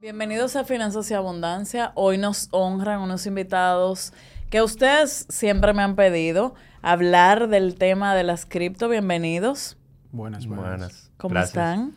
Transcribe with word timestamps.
Bienvenidos 0.00 0.54
a 0.54 0.62
Finanzas 0.62 1.10
y 1.10 1.14
Abundancia. 1.14 1.90
Hoy 1.96 2.18
nos 2.18 2.46
honran 2.52 3.00
unos 3.00 3.26
invitados 3.26 4.12
que 4.48 4.62
ustedes 4.62 5.26
siempre 5.28 5.72
me 5.74 5.82
han 5.82 5.96
pedido 5.96 6.54
hablar 6.82 7.48
del 7.48 7.74
tema 7.74 8.14
de 8.14 8.22
las 8.22 8.46
cripto. 8.46 8.88
Bienvenidos. 8.88 9.76
Buenas, 10.12 10.46
buenas. 10.46 10.66
Buenas. 10.68 11.10
¿Cómo 11.16 11.32
Gracias. 11.34 11.48
están? 11.48 11.94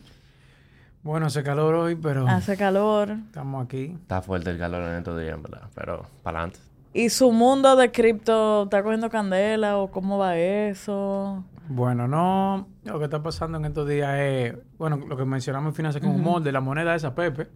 Bueno, 1.03 1.27
hace 1.27 1.43
calor 1.43 1.75
hoy, 1.75 1.93
pero 1.95 2.27
Hace 2.27 2.57
calor. 2.57 3.11
estamos 3.27 3.63
aquí. 3.65 3.95
Está 4.01 4.23
fuerte 4.23 4.49
el 4.49 4.57
calor 4.57 4.81
en 4.81 4.97
estos 4.97 5.21
días, 5.21 5.39
verdad. 5.39 5.69
Pero, 5.75 6.07
para 6.23 6.39
adelante. 6.39 6.59
¿Y 6.95 7.09
su 7.09 7.31
mundo 7.31 7.75
de 7.75 7.91
cripto 7.91 8.63
está 8.63 8.81
cogiendo 8.81 9.11
candela 9.11 9.77
o 9.77 9.91
cómo 9.91 10.17
va 10.17 10.37
eso? 10.39 11.43
Bueno, 11.69 12.07
no, 12.07 12.67
lo 12.83 12.97
que 12.97 13.05
está 13.05 13.21
pasando 13.21 13.59
en 13.59 13.65
estos 13.65 13.87
días 13.87 14.17
es, 14.19 14.55
bueno, 14.79 14.97
lo 14.97 15.15
que 15.15 15.23
mencionamos 15.23 15.69
en 15.69 15.75
Finanzas 15.75 16.01
con 16.01 16.09
Humor, 16.09 16.41
de 16.41 16.51
la 16.51 16.61
moneda 16.61 16.95
esa, 16.95 17.13
Pepe. 17.13 17.47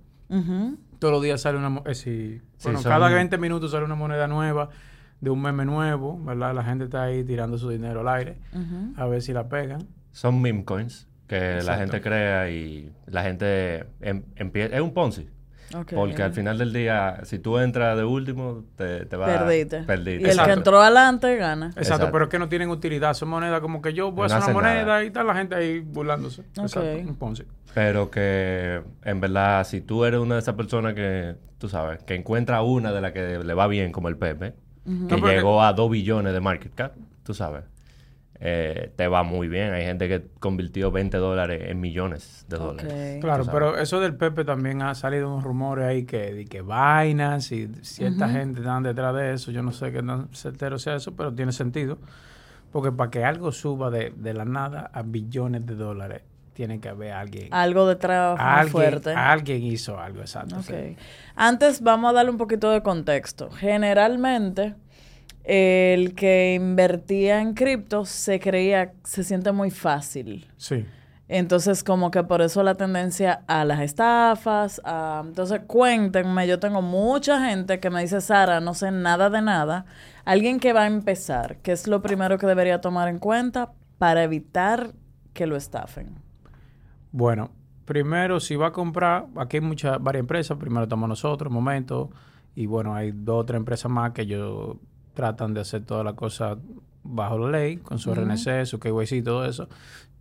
Todos 0.99 1.11
los 1.13 1.21
días 1.23 1.41
sale 1.41 1.57
una, 1.57 1.81
eh, 1.85 1.93
sí, 1.95 2.41
Sí, 2.57 2.63
bueno, 2.65 2.81
son- 2.81 2.91
cada 2.91 3.07
20 3.15 3.37
minutos 3.37 3.71
sale 3.71 3.85
una 3.85 3.95
moneda 3.95 4.27
nueva, 4.27 4.69
de 5.21 5.29
un 5.29 5.41
meme 5.41 5.65
nuevo, 5.65 6.19
¿verdad? 6.23 6.53
La 6.55 6.63
gente 6.63 6.85
está 6.85 7.03
ahí 7.03 7.23
tirando 7.23 7.57
su 7.57 7.69
dinero 7.69 8.01
al 8.01 8.07
aire, 8.09 8.37
a 8.97 9.05
ver 9.05 9.21
si 9.21 9.33
la 9.33 9.47
pegan. 9.49 9.87
Son 10.11 10.41
meme 10.41 10.63
coins 10.65 11.07
que 11.27 11.35
la 11.65 11.77
gente 11.77 12.01
crea 12.01 12.49
y 12.49 12.91
la 13.07 13.23
gente 13.23 13.85
empieza... 14.35 14.75
es 14.75 14.81
un 14.81 14.93
Ponzi. 14.93 15.27
Porque 15.93 16.23
al 16.23 16.33
final 16.33 16.57
del 16.57 16.71
día, 16.73 17.19
si 17.23 17.39
tú 17.39 17.57
entras 17.57 17.97
de 17.97 18.03
último, 18.03 18.63
te, 18.75 19.05
te 19.05 19.17
va 19.17 19.25
Perdiste. 19.25 19.81
Perdiste. 19.83 20.27
Y 20.27 20.31
el 20.31 20.41
que 20.41 20.51
entró 20.51 20.81
adelante 20.81 21.35
gana. 21.37 21.67
Exacto, 21.67 21.81
Exacto. 21.81 22.11
pero 22.11 22.25
es 22.25 22.29
que 22.29 22.39
no 22.39 22.49
tienen 22.49 22.69
utilidad, 22.69 23.13
son 23.13 23.29
monedas 23.29 23.59
como 23.61 23.81
que 23.81 23.93
yo 23.93 24.11
voy 24.11 24.23
a 24.23 24.37
hacer 24.37 24.43
una 24.43 24.53
moneda 24.53 24.85
nada. 24.85 25.03
y 25.03 25.07
está 25.07 25.23
la 25.23 25.35
gente 25.35 25.55
ahí 25.55 25.79
burlándose. 25.79 26.43
Exacto, 26.55 26.81
un. 26.81 27.35
Pero 27.73 28.09
que, 28.09 28.81
en 29.03 29.19
verdad, 29.19 29.65
si 29.65 29.81
tú 29.81 30.05
eres 30.05 30.19
una 30.19 30.35
de 30.35 30.41
esas 30.41 30.55
personas 30.55 30.93
que, 30.93 31.35
tú 31.57 31.67
sabes, 31.67 32.01
que 32.03 32.15
encuentra 32.15 32.61
una 32.61 32.93
de 32.93 33.01
las 33.01 33.11
que 33.11 33.39
le 33.39 33.53
va 33.53 33.67
bien, 33.67 33.91
como 33.91 34.07
el 34.07 34.17
Pepe, 34.17 34.53
que 34.85 35.17
No, 35.17 35.27
llegó 35.27 35.61
a 35.61 35.73
2 35.73 35.89
billones 35.91 36.31
de 36.31 36.39
market 36.39 36.73
cap, 36.73 36.93
tú 37.23 37.33
sabes, 37.33 37.63
eh, 38.39 38.91
te 38.95 39.07
va 39.07 39.23
muy 39.23 39.47
bien. 39.47 39.73
Hay 39.73 39.83
gente 39.83 40.07
que 40.07 40.27
convirtió 40.39 40.91
20 40.91 41.17
dólares 41.17 41.63
en 41.67 41.79
millones 41.79 42.45
de 42.49 42.57
dólares. 42.57 43.17
Claro, 43.21 43.45
pero 43.51 43.77
eso 43.77 43.99
del 43.99 44.15
Pepe 44.15 44.43
también 44.43 44.81
ha 44.81 44.93
salido 44.95 45.27
unos 45.31 45.43
rumores 45.43 45.85
ahí 45.85 46.05
que, 46.05 46.33
de 46.33 46.45
que 46.45 46.61
vainas 46.61 47.51
y 47.51 47.67
cierta 47.81 48.29
gente 48.29 48.59
están 48.59 48.83
detrás 48.83 49.15
de 49.15 49.33
eso. 49.33 49.51
Yo 49.51 49.63
no 49.63 49.71
sé 49.71 49.91
qué 49.91 50.03
tan 50.03 50.29
certero 50.33 50.77
sea 50.79 50.95
eso, 50.95 51.15
pero 51.15 51.33
tiene 51.33 51.51
sentido. 51.51 51.97
Porque 52.71 52.91
para 52.91 53.09
que 53.09 53.23
algo 53.23 53.51
suba 53.53 53.89
de, 53.89 54.13
de 54.15 54.33
la 54.33 54.43
nada 54.43 54.89
a 54.93 55.01
billones 55.01 55.65
de 55.65 55.75
dólares, 55.75 56.23
tiene 56.55 56.79
que 56.79 56.89
haber 56.89 57.11
alguien. 57.11 57.49
Algo 57.51 57.87
de 57.87 57.97
trabajo 57.97 58.41
muy 58.41 58.51
alguien, 58.51 58.71
fuerte. 58.71 59.13
alguien 59.13 59.63
hizo 59.63 59.99
algo, 59.99 60.21
exacto. 60.21 60.61
Sí. 60.63 60.95
Antes 61.35 61.81
vamos 61.81 62.09
a 62.09 62.13
darle 62.13 62.31
un 62.31 62.37
poquito 62.37 62.71
de 62.71 62.81
contexto. 62.81 63.51
Generalmente, 63.51 64.75
el 65.47 66.15
que 66.15 66.53
invertía 66.55 67.41
en 67.41 67.53
cripto 67.53 68.05
se 68.05 68.39
creía, 68.39 68.93
se 69.03 69.23
siente 69.23 69.51
muy 69.51 69.71
fácil. 69.71 70.47
Sí. 70.57 70.85
Entonces, 71.27 71.83
como 71.83 72.11
que 72.11 72.23
por 72.23 72.41
eso 72.43 72.61
la 72.61 72.75
tendencia 72.75 73.41
a 73.47 73.65
las 73.65 73.79
estafas. 73.79 74.79
a- 74.85 75.23
Entonces, 75.25 75.61
cuéntenme, 75.65 76.47
yo 76.47 76.59
tengo 76.59 76.81
mucha 76.83 77.47
gente 77.49 77.79
que 77.79 77.89
me 77.89 78.01
dice, 78.01 78.21
Sara, 78.21 78.59
no 78.59 78.73
sé 78.75 78.91
nada 78.91 79.29
de 79.31 79.41
nada. 79.41 79.85
Alguien 80.23 80.59
que 80.59 80.71
va 80.73 80.83
a 80.83 80.87
empezar, 80.87 81.57
¿qué 81.63 81.71
es 81.71 81.87
lo 81.87 82.01
primero 82.01 82.37
que 82.37 82.45
debería 82.45 82.79
tomar 82.81 83.07
en 83.07 83.17
cuenta 83.19 83.71
para 83.97 84.23
evitar 84.23 84.91
que 85.33 85.47
lo 85.47 85.55
estafen? 85.55 86.15
Bueno, 87.11 87.49
primero, 87.85 88.39
si 88.39 88.55
va 88.55 88.67
a 88.67 88.71
comprar, 88.71 89.25
aquí 89.37 89.57
hay 89.57 89.61
muchas, 89.61 90.01
varias 90.01 90.21
empresas. 90.21 90.57
Primero 90.57 90.83
estamos 90.83 91.09
nosotros, 91.09 91.51
momento. 91.51 92.11
Y 92.55 92.67
bueno, 92.67 92.93
hay 92.95 93.11
dos 93.11 93.41
o 93.41 93.45
tres 93.45 93.57
empresas 93.57 93.91
más 93.91 94.11
que 94.11 94.23
ellos 94.23 94.77
tratan 95.15 95.55
de 95.55 95.61
hacer 95.61 95.83
toda 95.83 96.03
la 96.03 96.13
cosa 96.13 96.57
bajo 97.03 97.37
la 97.39 97.49
ley, 97.59 97.77
con 97.77 97.97
su 97.97 98.11
RNC, 98.13 98.65
su 98.65 98.79
KYC 98.79 99.11
y 99.13 99.21
todo 99.23 99.45
eso. 99.45 99.67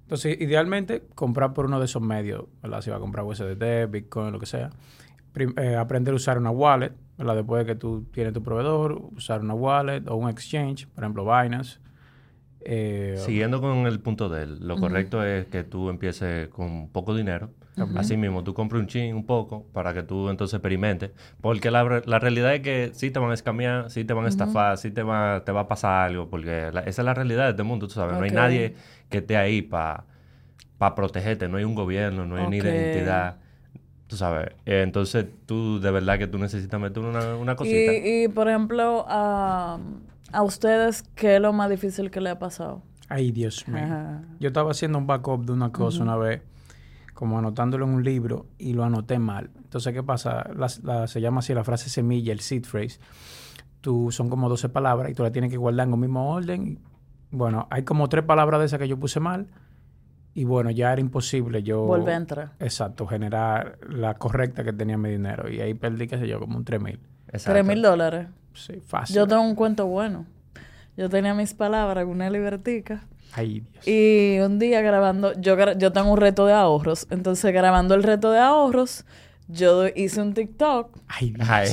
Entonces, 0.02 0.38
idealmente, 0.40 1.02
comprar 1.14 1.52
por 1.54 1.66
uno 1.66 1.78
de 1.78 1.86
esos 1.86 2.00
medios, 2.02 2.44
¿verdad? 2.62 2.80
Si 2.82 2.90
va 2.90 2.96
a 2.96 3.00
comprar 3.00 3.24
USDT, 3.26 3.90
Bitcoin, 3.90 4.32
lo 4.32 4.38
que 4.38 4.46
sea. 4.46 4.70
Prim- 5.32 5.54
eh, 5.58 5.76
aprender 5.76 6.12
a 6.12 6.16
usar 6.16 6.38
una 6.38 6.50
wallet, 6.50 6.92
¿verdad? 7.18 7.36
Después 7.36 7.66
de 7.66 7.72
que 7.74 7.78
tú 7.78 8.04
tienes 8.12 8.32
tu 8.32 8.42
proveedor, 8.42 8.92
usar 9.16 9.40
una 9.40 9.54
wallet 9.54 10.02
o 10.08 10.14
un 10.16 10.28
exchange, 10.30 10.86
por 10.88 11.04
ejemplo, 11.04 11.24
Binance. 11.24 11.78
Eh, 12.60 13.16
Siguiendo 13.18 13.60
con 13.60 13.86
el 13.86 14.00
punto 14.00 14.28
de 14.28 14.42
él, 14.44 14.58
lo 14.66 14.76
correcto 14.76 15.22
es 15.24 15.46
que 15.46 15.64
tú 15.64 15.90
empieces 15.90 16.48
con 16.48 16.88
poco 16.88 17.14
dinero. 17.14 17.50
Así 17.96 18.16
mismo, 18.16 18.44
tú 18.44 18.54
compras 18.54 18.80
un 18.80 18.86
chin, 18.86 19.14
un 19.16 19.26
poco, 19.26 19.64
para 19.72 19.92
que 19.92 20.02
tú 20.02 20.28
entonces 20.30 20.54
experimentes. 20.54 21.10
Porque 21.40 21.70
la, 21.70 22.02
la 22.06 22.18
realidad 22.18 22.54
es 22.54 22.60
que 22.60 22.90
sí 22.94 23.10
te 23.10 23.18
van 23.18 23.30
a 23.30 23.34
escamear, 23.34 23.90
sí 23.90 24.04
te 24.04 24.12
van 24.14 24.26
a 24.26 24.28
estafar, 24.28 24.78
sí 24.78 24.90
te 24.92 25.02
va, 25.02 25.42
te 25.44 25.50
va 25.52 25.62
a 25.62 25.68
pasar 25.68 26.06
algo. 26.06 26.28
Porque 26.28 26.70
la- 26.72 26.80
esa 26.80 27.02
es 27.02 27.04
la 27.06 27.14
realidad 27.14 27.44
de 27.44 27.50
este 27.50 27.62
mundo, 27.64 27.88
tú 27.88 27.94
sabes. 27.94 28.16
No 28.16 28.24
hay 28.24 28.30
nadie 28.30 28.74
que 29.08 29.18
esté 29.18 29.36
ahí 29.36 29.60
para 29.62 30.04
protegerte. 30.94 31.48
No 31.48 31.56
hay 31.56 31.64
un 31.64 31.74
gobierno, 31.74 32.26
no 32.26 32.36
hay 32.36 32.46
una 32.46 32.56
Ok. 32.58 32.64
identidad. 32.64 33.36
Tú 34.06 34.16
sabes. 34.16 34.50
Eh, 34.66 34.82
entonces 34.82 35.26
tú, 35.46 35.80
de 35.80 35.90
verdad 35.90 36.18
que 36.18 36.26
tú 36.26 36.38
necesitas 36.38 36.78
meter 36.80 37.02
una, 37.02 37.36
una 37.36 37.56
cosita. 37.56 37.92
Y, 37.92 38.24
y, 38.24 38.28
por 38.28 38.48
ejemplo, 38.48 39.04
a, 39.08 39.78
a 40.30 40.42
ustedes, 40.42 41.02
¿qué 41.14 41.36
es 41.36 41.40
lo 41.40 41.52
más 41.52 41.70
difícil 41.70 42.10
que 42.10 42.20
le 42.20 42.30
ha 42.30 42.38
pasado? 42.38 42.82
Ay, 43.08 43.32
Dios 43.32 43.66
mío. 43.66 43.82
Ajá. 43.82 44.22
Yo 44.40 44.48
estaba 44.48 44.70
haciendo 44.70 44.98
un 44.98 45.06
backup 45.06 45.44
de 45.46 45.52
una 45.52 45.72
cosa 45.72 46.02
una 46.02 46.16
vez, 46.16 46.42
como 47.14 47.38
anotándolo 47.38 47.84
en 47.86 47.92
un 47.92 48.04
libro, 48.04 48.46
y 48.58 48.72
lo 48.74 48.84
anoté 48.84 49.18
mal. 49.18 49.50
Entonces, 49.56 49.92
¿qué 49.92 50.02
pasa? 50.02 50.50
La- 50.54 50.68
la- 50.82 51.06
se 51.06 51.20
llama 51.20 51.38
así 51.38 51.54
la 51.54 51.64
frase 51.64 51.88
semilla, 51.88 52.32
el 52.32 52.40
seed 52.40 52.64
phrase. 52.64 52.98
Tú, 53.80 54.10
son 54.10 54.28
como 54.28 54.48
12 54.48 54.68
palabras 54.68 55.10
y 55.10 55.14
tú 55.14 55.22
la 55.22 55.30
tienes 55.30 55.50
que 55.50 55.56
guardar 55.56 55.86
en 55.86 55.94
el 55.94 56.00
mismo 56.00 56.30
orden. 56.32 56.78
Bueno, 57.30 57.66
hay 57.70 57.82
como 57.84 58.08
tres 58.08 58.24
palabras 58.24 58.60
de 58.60 58.66
esas 58.66 58.78
que 58.78 58.88
yo 58.88 58.98
puse 58.98 59.20
mal. 59.20 59.46
Y 60.36 60.44
bueno, 60.44 60.70
ya 60.70 60.90
era 60.92 61.00
imposible 61.00 61.62
yo... 61.62 61.82
Vuelve 61.84 62.12
a 62.12 62.16
entrar. 62.16 62.52
Exacto, 62.58 63.06
generar 63.06 63.78
la 63.88 64.14
correcta 64.14 64.64
que 64.64 64.72
tenía 64.72 64.98
mi 64.98 65.10
dinero. 65.10 65.48
Y 65.48 65.60
ahí 65.60 65.74
perdí, 65.74 66.08
qué 66.08 66.18
sé 66.18 66.26
yo, 66.26 66.40
como 66.40 66.56
un 66.56 66.64
3 66.64 66.80
mil. 66.82 66.98
Tres 67.30 67.64
mil 67.64 67.80
dólares. 67.82 68.26
Sí, 68.52 68.80
fácil. 68.84 69.14
Yo 69.16 69.26
tengo 69.28 69.42
un 69.42 69.54
cuento 69.54 69.86
bueno. 69.86 70.26
Yo 70.96 71.08
tenía 71.08 71.34
mis 71.34 71.54
palabras, 71.54 72.04
una 72.06 72.30
libertica. 72.30 73.04
Y 73.86 74.38
un 74.40 74.58
día 74.58 74.80
grabando, 74.80 75.32
yo, 75.40 75.56
yo 75.74 75.92
tengo 75.92 76.12
un 76.12 76.18
reto 76.18 76.46
de 76.46 76.52
ahorros. 76.52 77.06
Entonces, 77.10 77.52
grabando 77.52 77.94
el 77.94 78.02
reto 78.02 78.30
de 78.30 78.38
ahorros, 78.38 79.04
yo 79.48 79.86
hice 79.94 80.22
un 80.22 80.32
TikTok. 80.34 80.96
Ay, 81.08 81.30
Dios. 81.30 81.48
Ay. 81.50 81.68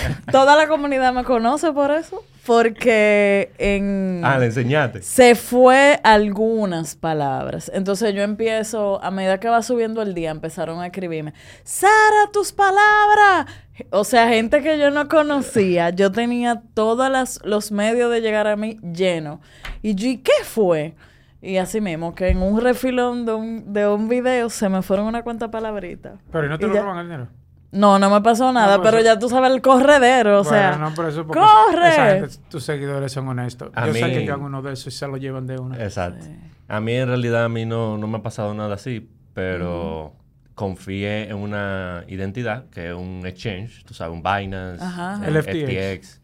Toda 0.32 0.56
la 0.56 0.68
comunidad 0.68 1.12
me 1.12 1.24
conoce 1.24 1.72
por 1.72 1.90
eso. 1.90 2.22
Porque 2.46 3.50
en... 3.58 4.20
ah, 4.24 4.38
le 4.38 4.46
enseñaste. 4.46 5.02
Se 5.02 5.34
fue 5.34 5.98
algunas 6.04 6.94
palabras. 6.94 7.72
Entonces 7.74 8.14
yo 8.14 8.22
empiezo, 8.22 9.02
a 9.02 9.10
medida 9.10 9.40
que 9.40 9.48
va 9.48 9.62
subiendo 9.62 10.00
el 10.00 10.14
día, 10.14 10.30
empezaron 10.30 10.80
a 10.80 10.86
escribirme, 10.86 11.34
Sara, 11.64 12.30
tus 12.32 12.52
palabras. 12.52 13.46
O 13.90 14.04
sea, 14.04 14.28
gente 14.28 14.62
que 14.62 14.78
yo 14.78 14.92
no 14.92 15.08
conocía. 15.08 15.90
Yo 15.90 16.12
tenía 16.12 16.62
todos 16.74 17.40
los 17.44 17.72
medios 17.72 18.12
de 18.12 18.20
llegar 18.20 18.46
a 18.46 18.54
mí 18.54 18.78
llenos. 18.80 19.40
Y 19.82 19.96
yo, 19.96 20.06
¿y 20.06 20.18
qué 20.18 20.44
fue? 20.44 20.94
Y 21.42 21.58
así 21.58 21.80
mismo, 21.80 22.14
que 22.14 22.28
en 22.28 22.38
un 22.38 22.60
refilón 22.60 23.26
de 23.26 23.34
un, 23.34 23.72
de 23.72 23.86
un 23.88 24.08
video 24.08 24.48
se 24.50 24.68
me 24.68 24.82
fueron 24.82 25.06
una 25.06 25.22
cuenta 25.22 25.50
palabrita. 25.50 26.14
Pero 26.32 26.46
¿y 26.46 26.48
no 26.48 26.58
te 26.58 26.64
Y 26.64 26.68
lo 26.68 26.74
ya- 26.74 26.82
roban 26.82 26.98
el 26.98 27.06
dinero? 27.06 27.28
No, 27.72 27.98
no 27.98 28.08
me 28.08 28.20
pasó 28.22 28.52
nada, 28.52 28.76
No, 28.76 28.82
pues 28.82 28.90
pero 28.90 29.02
eso- 29.02 29.14
ya 29.14 29.18
tú 29.18 29.28
sabes 29.28 29.50
el 29.50 29.60
corredero, 29.60 30.40
o 30.40 30.44
Bueno, 30.44 30.48
sea, 30.58 30.76
no, 30.78 30.92
pero 30.96 31.08
eso 31.08 31.26
porque 31.26 31.40
¡corre! 31.42 31.88
esa 31.88 32.06
gente, 32.14 32.28
tus 32.48 32.64
seguidores 32.64 33.12
son 33.12 33.28
honestos. 33.28 33.70
A 33.74 33.86
Yo 33.86 33.92
sé 33.92 34.04
mí- 34.06 34.12
que 34.12 34.24
yo 34.24 34.32
hago 34.34 34.46
uno 34.46 34.62
de 34.62 34.72
esos 34.72 34.94
y 34.94 34.96
se 34.96 35.06
lo 35.06 35.16
llevan 35.18 35.46
de 35.46 35.58
una. 35.58 35.76
Exacto. 35.82 36.24
A 36.68 36.80
mí 36.80 36.92
en 36.94 37.08
realidad 37.08 37.44
a 37.44 37.48
mí 37.48 37.66
no, 37.66 37.98
no 37.98 38.06
me 38.06 38.18
ha 38.18 38.22
pasado 38.22 38.54
nada 38.54 38.74
así, 38.76 39.10
pero 39.34 40.14
confié 40.54 41.28
en 41.28 41.36
una 41.36 42.04
identidad 42.08 42.64
que 42.70 42.88
es 42.88 42.94
un 42.94 43.22
exchange, 43.26 43.84
tú 43.84 43.92
sabes, 43.92 44.14
un 44.14 44.22
Binance, 44.22 44.82
Ajá, 44.82 45.14
ajá. 45.14 45.24
eh, 45.26 45.28
El 45.28 45.36
FTX. 45.36 46.08
FTX. 46.08 46.20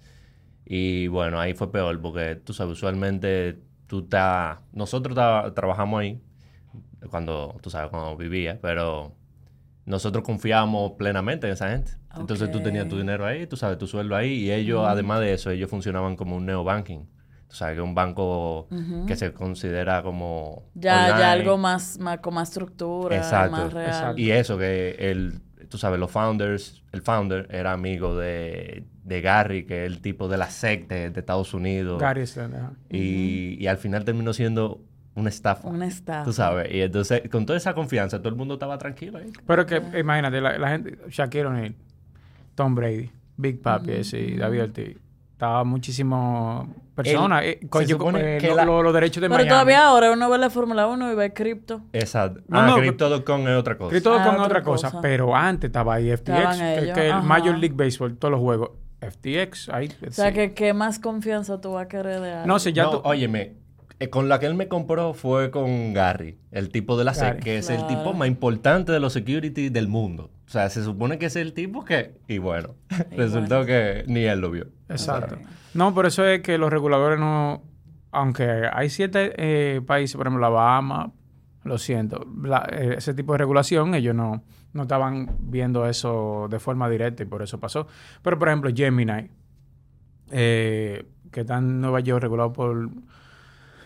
Y 0.65 1.06
bueno, 1.08 1.38
ahí 1.38 1.53
fue 1.55 1.70
peor 1.70 2.00
porque 2.00 2.37
tú 2.37 2.55
sabes, 2.55 2.73
usualmente 2.73 3.58
tú 3.93 3.99
estás, 4.00 4.59
nosotros 4.73 5.15
ta- 5.15 5.53
trabajamos 5.53 6.00
ahí 6.00 6.19
cuando, 7.11 7.59
tú 7.61 7.69
sabes, 7.69 7.91
cuando 7.91 8.17
vivía, 8.17 8.59
pero 8.62 9.12
nosotros 9.85 10.25
confiábamos 10.25 10.93
plenamente 10.93 11.47
en 11.47 11.53
esa 11.53 11.69
gente. 11.69 11.93
Entonces 12.19 12.50
tú 12.50 12.62
tenías 12.62 12.89
tu 12.89 12.97
dinero 12.97 13.27
ahí, 13.27 13.47
tú 13.47 13.59
sabes, 13.59 13.77
tu 13.77 13.87
sueldo 13.87 14.17
ahí, 14.17 14.33
y 14.33 14.50
ellos, 14.50 14.87
además 14.87 15.21
de 15.21 15.35
eso, 15.35 15.50
ellos 15.50 15.69
funcionaban 15.69 16.17
como 16.17 16.37
un 16.37 16.47
neobanking. 16.47 17.06
Tú 17.49 17.55
sabes, 17.56 17.75
que 17.75 17.83
es 17.83 17.87
un 17.87 17.94
banco 17.94 18.67
que 19.06 19.15
se 19.15 19.35
considera 19.35 20.03
como... 20.03 20.62
ya, 20.73 21.09
online. 21.09 21.19
ya 21.21 21.33
algo 21.33 21.59
más, 21.59 21.99
más 21.99 22.19
con 22.21 22.33
más 22.33 22.49
estructura, 22.49 23.15
Exacto. 23.15 23.50
más 23.59 23.73
real. 23.75 23.87
Exacto. 23.89 24.23
Y 24.23 24.31
eso, 24.31 24.56
que 24.56 24.97
el, 25.11 25.43
tú 25.69 25.77
sabes, 25.77 26.00
los 26.00 26.11
founders, 26.11 26.83
el 26.93 27.03
founder 27.03 27.47
era 27.50 27.73
amigo 27.73 28.17
de, 28.17 28.87
de 29.04 29.20
Gary, 29.20 29.64
que 29.64 29.84
es 29.84 29.93
el 29.93 30.00
tipo 30.00 30.28
de 30.28 30.37
la 30.38 30.49
secta 30.50 30.94
de 30.94 31.06
Estados 31.19 31.54
Unidos. 31.54 32.00
Gary 32.00 32.26
Stern, 32.26 32.54
ajá. 32.54 32.72
Y, 32.90 33.56
y 33.60 33.66
al 33.66 33.78
final 33.78 34.04
terminó 34.04 34.32
siendo 34.32 34.81
una 35.14 35.28
estafa. 35.28 35.69
Una 35.69 35.87
estafa. 35.87 36.25
Tú 36.25 36.32
sabes. 36.32 36.72
Y 36.72 36.81
entonces, 36.81 37.22
con 37.31 37.44
toda 37.44 37.56
esa 37.56 37.75
confianza, 37.75 38.19
todo 38.19 38.28
el 38.31 38.37
mundo 38.37 38.54
estaba 38.54 38.78
tranquilo 38.78 39.19
ahí. 39.19 39.31
Pero 39.46 39.66
que, 39.66 39.82
imagínate, 39.99 40.40
la, 40.40 40.56
la 40.58 40.69
gente, 40.70 40.96
Shaquille 41.10 41.46
O'Neal, 41.46 41.75
Tom 42.54 42.75
Brady, 42.75 43.10
Big 43.37 43.60
Papi, 43.60 43.93
ese, 43.93 44.37
David 44.37 44.62
Ortiz, 44.62 44.96
estaba 45.32 45.64
muchísimo 45.64 46.72
personas. 46.94 47.43
El- 47.43 47.48
eh, 47.50 47.60
con- 47.69 47.82
se 47.82 47.88
yo- 47.88 47.96
supone 47.98 48.37
eh, 48.37 48.38
que 48.38 48.48
lo- 48.48 48.55
la- 48.56 48.64
lo- 48.64 48.82
los 48.82 48.94
derechos 48.94 49.20
de 49.20 49.28
Pero 49.28 49.38
Miami. 49.38 49.48
todavía 49.50 49.87
ahora 49.87 50.12
uno 50.12 50.31
ve 50.31 50.38
la 50.38 50.48
Fórmula 50.50 50.87
1 50.87 51.12
y 51.12 51.14
ve 51.16 51.32
cripto. 51.32 51.82
Exacto. 51.93 52.40
No, 52.48 52.58
ah, 52.60 52.66
no, 52.69 52.76
Crypto.com 52.76 53.48
es 53.48 53.56
otra 53.56 53.76
cosa. 53.76 53.90
Crypto 53.90 54.14
Ah, 54.14 54.25
con 54.25 54.40
otra 54.40 54.62
cosa, 54.62 54.88
cosa. 54.90 55.00
pero 55.02 55.34
antes 55.34 55.69
estaba 55.69 55.94
ahí 55.94 56.10
FTX, 56.10 56.58
que, 56.58 56.93
que 56.94 57.08
el. 57.08 57.22
Major 57.22 57.58
League 57.58 57.75
Baseball, 57.76 58.16
todos 58.16 58.31
los 58.32 58.40
juegos, 58.40 58.70
FTX, 59.10 59.69
ahí. 59.69 59.88
O 60.06 60.10
sea, 60.10 60.28
sí. 60.28 60.34
que 60.34 60.54
qué 60.54 60.72
más 60.72 60.99
confianza 60.99 61.60
tú 61.60 61.72
vas 61.72 61.87
a 61.87 61.88
querer 61.88 62.20
de 62.20 62.32
algo. 62.32 62.46
No 62.46 62.58
sé, 62.58 62.72
ya 62.72 62.84
no, 62.84 62.90
tú... 62.90 63.00
óyeme, 63.04 63.54
eh, 64.02 64.10
con 64.10 64.28
la 64.28 64.40
que 64.40 64.46
él 64.46 64.54
me 64.54 64.66
compró 64.66 65.14
fue 65.14 65.52
con 65.52 65.94
Gary, 65.94 66.37
el 66.50 66.70
tipo 66.70 66.96
de 66.99 67.04
la 67.04 67.14
SEC, 67.14 67.38
que 67.38 67.58
es 67.58 67.70
el 67.70 67.87
tipo 67.87 68.12
más 68.14 68.26
importante 68.26 68.90
de 68.90 68.99
los 68.99 69.12
security 69.12 69.69
del 69.69 69.87
mundo. 69.87 70.31
O 70.44 70.50
sea, 70.50 70.69
se 70.70 70.82
supone 70.82 71.19
que 71.19 71.26
es 71.26 71.37
el 71.37 71.52
tipo 71.52 71.84
que... 71.84 72.16
Y 72.26 72.38
bueno, 72.38 72.75
Y 73.12 73.14
resultó 73.14 73.64
que 73.64 74.02
ni 74.08 74.25
él 74.25 74.40
lo 74.40 74.50
vio. 74.50 74.66
Exacto. 74.88 75.38
No, 75.72 75.94
por 75.94 76.06
eso 76.06 76.25
es 76.25 76.43
que 76.43 76.58
los 76.58 76.70
reguladores 76.70 77.20
no... 77.20 77.62
Aunque 78.10 78.69
hay 78.72 78.90
ciertos 78.90 79.31
eh, 79.37 79.81
países, 79.87 80.16
por 80.16 80.26
ejemplo, 80.26 80.43
la 80.43 80.48
Bahama, 80.48 81.12
lo 81.64 81.79
siento, 81.79 82.26
la- 82.43 82.69
eh, 82.73 82.94
ese 82.99 83.14
tipo 83.14 83.32
de 83.32 83.38
regulación, 83.38 83.94
ellos 83.94 84.14
no, 84.14 84.43
no 84.73 84.82
estaban 84.82 85.37
viendo 85.41 85.87
eso 85.87 86.49
de 86.50 86.59
forma 86.59 86.88
directa 86.88 87.23
y 87.23 87.26
por 87.26 87.43
eso 87.43 87.61
pasó. 87.61 87.87
Pero, 88.23 88.38
por 88.38 88.49
ejemplo, 88.49 88.70
Gemini, 88.75 89.29
eh, 90.31 91.06
que 91.31 91.41
está 91.41 91.59
en 91.59 91.81
Nueva 91.81 92.00
York, 92.00 92.23
regulado 92.23 92.53
por, 92.53 92.91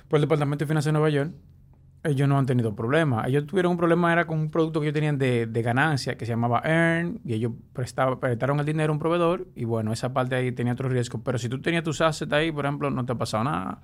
por 0.09 0.17
el 0.17 0.21
Departamento 0.23 0.65
de 0.65 0.69
Finanzas 0.69 0.87
de 0.87 0.93
Nueva 0.93 1.11
York, 1.11 1.33
ellos 2.05 2.29
no 2.29 2.39
han 2.39 2.47
tenido 2.47 2.75
problemas. 2.77 3.27
Ellos 3.27 3.47
tuvieron 3.47 3.73
un 3.73 3.79
problema, 3.79 4.13
era 4.13 4.27
con 4.27 4.39
un 4.39 4.51
producto 4.51 4.81
que 4.81 4.87
ellos 4.87 4.95
tenían 4.95 5.19
de, 5.19 5.47
de 5.47 5.63
ganancia 5.63 6.17
que 6.17 6.25
se 6.25 6.33
llamaba 6.33 6.63
Earn, 6.65 7.21
y 7.25 7.35
ellos 7.35 7.53
prestaba- 7.73 8.21
prestaron 8.21 8.61
el 8.61 8.67
dinero 8.67 8.93
a 8.93 8.95
un 8.95 9.01
proveedor, 9.01 9.49
y 9.57 9.65
bueno, 9.65 9.93
esa 9.93 10.13
parte 10.13 10.37
ahí 10.37 10.53
tenía 10.53 10.75
otros 10.75 10.93
riesgos. 10.93 11.21
Pero 11.25 11.37
si 11.39 11.49
tú 11.49 11.61
tenías 11.61 11.83
tus 11.83 12.01
assets 12.01 12.33
ahí, 12.33 12.53
por 12.53 12.65
ejemplo, 12.65 12.91
no 12.91 13.05
te 13.05 13.13
ha 13.13 13.17
pasado 13.17 13.43
nada. 13.45 13.81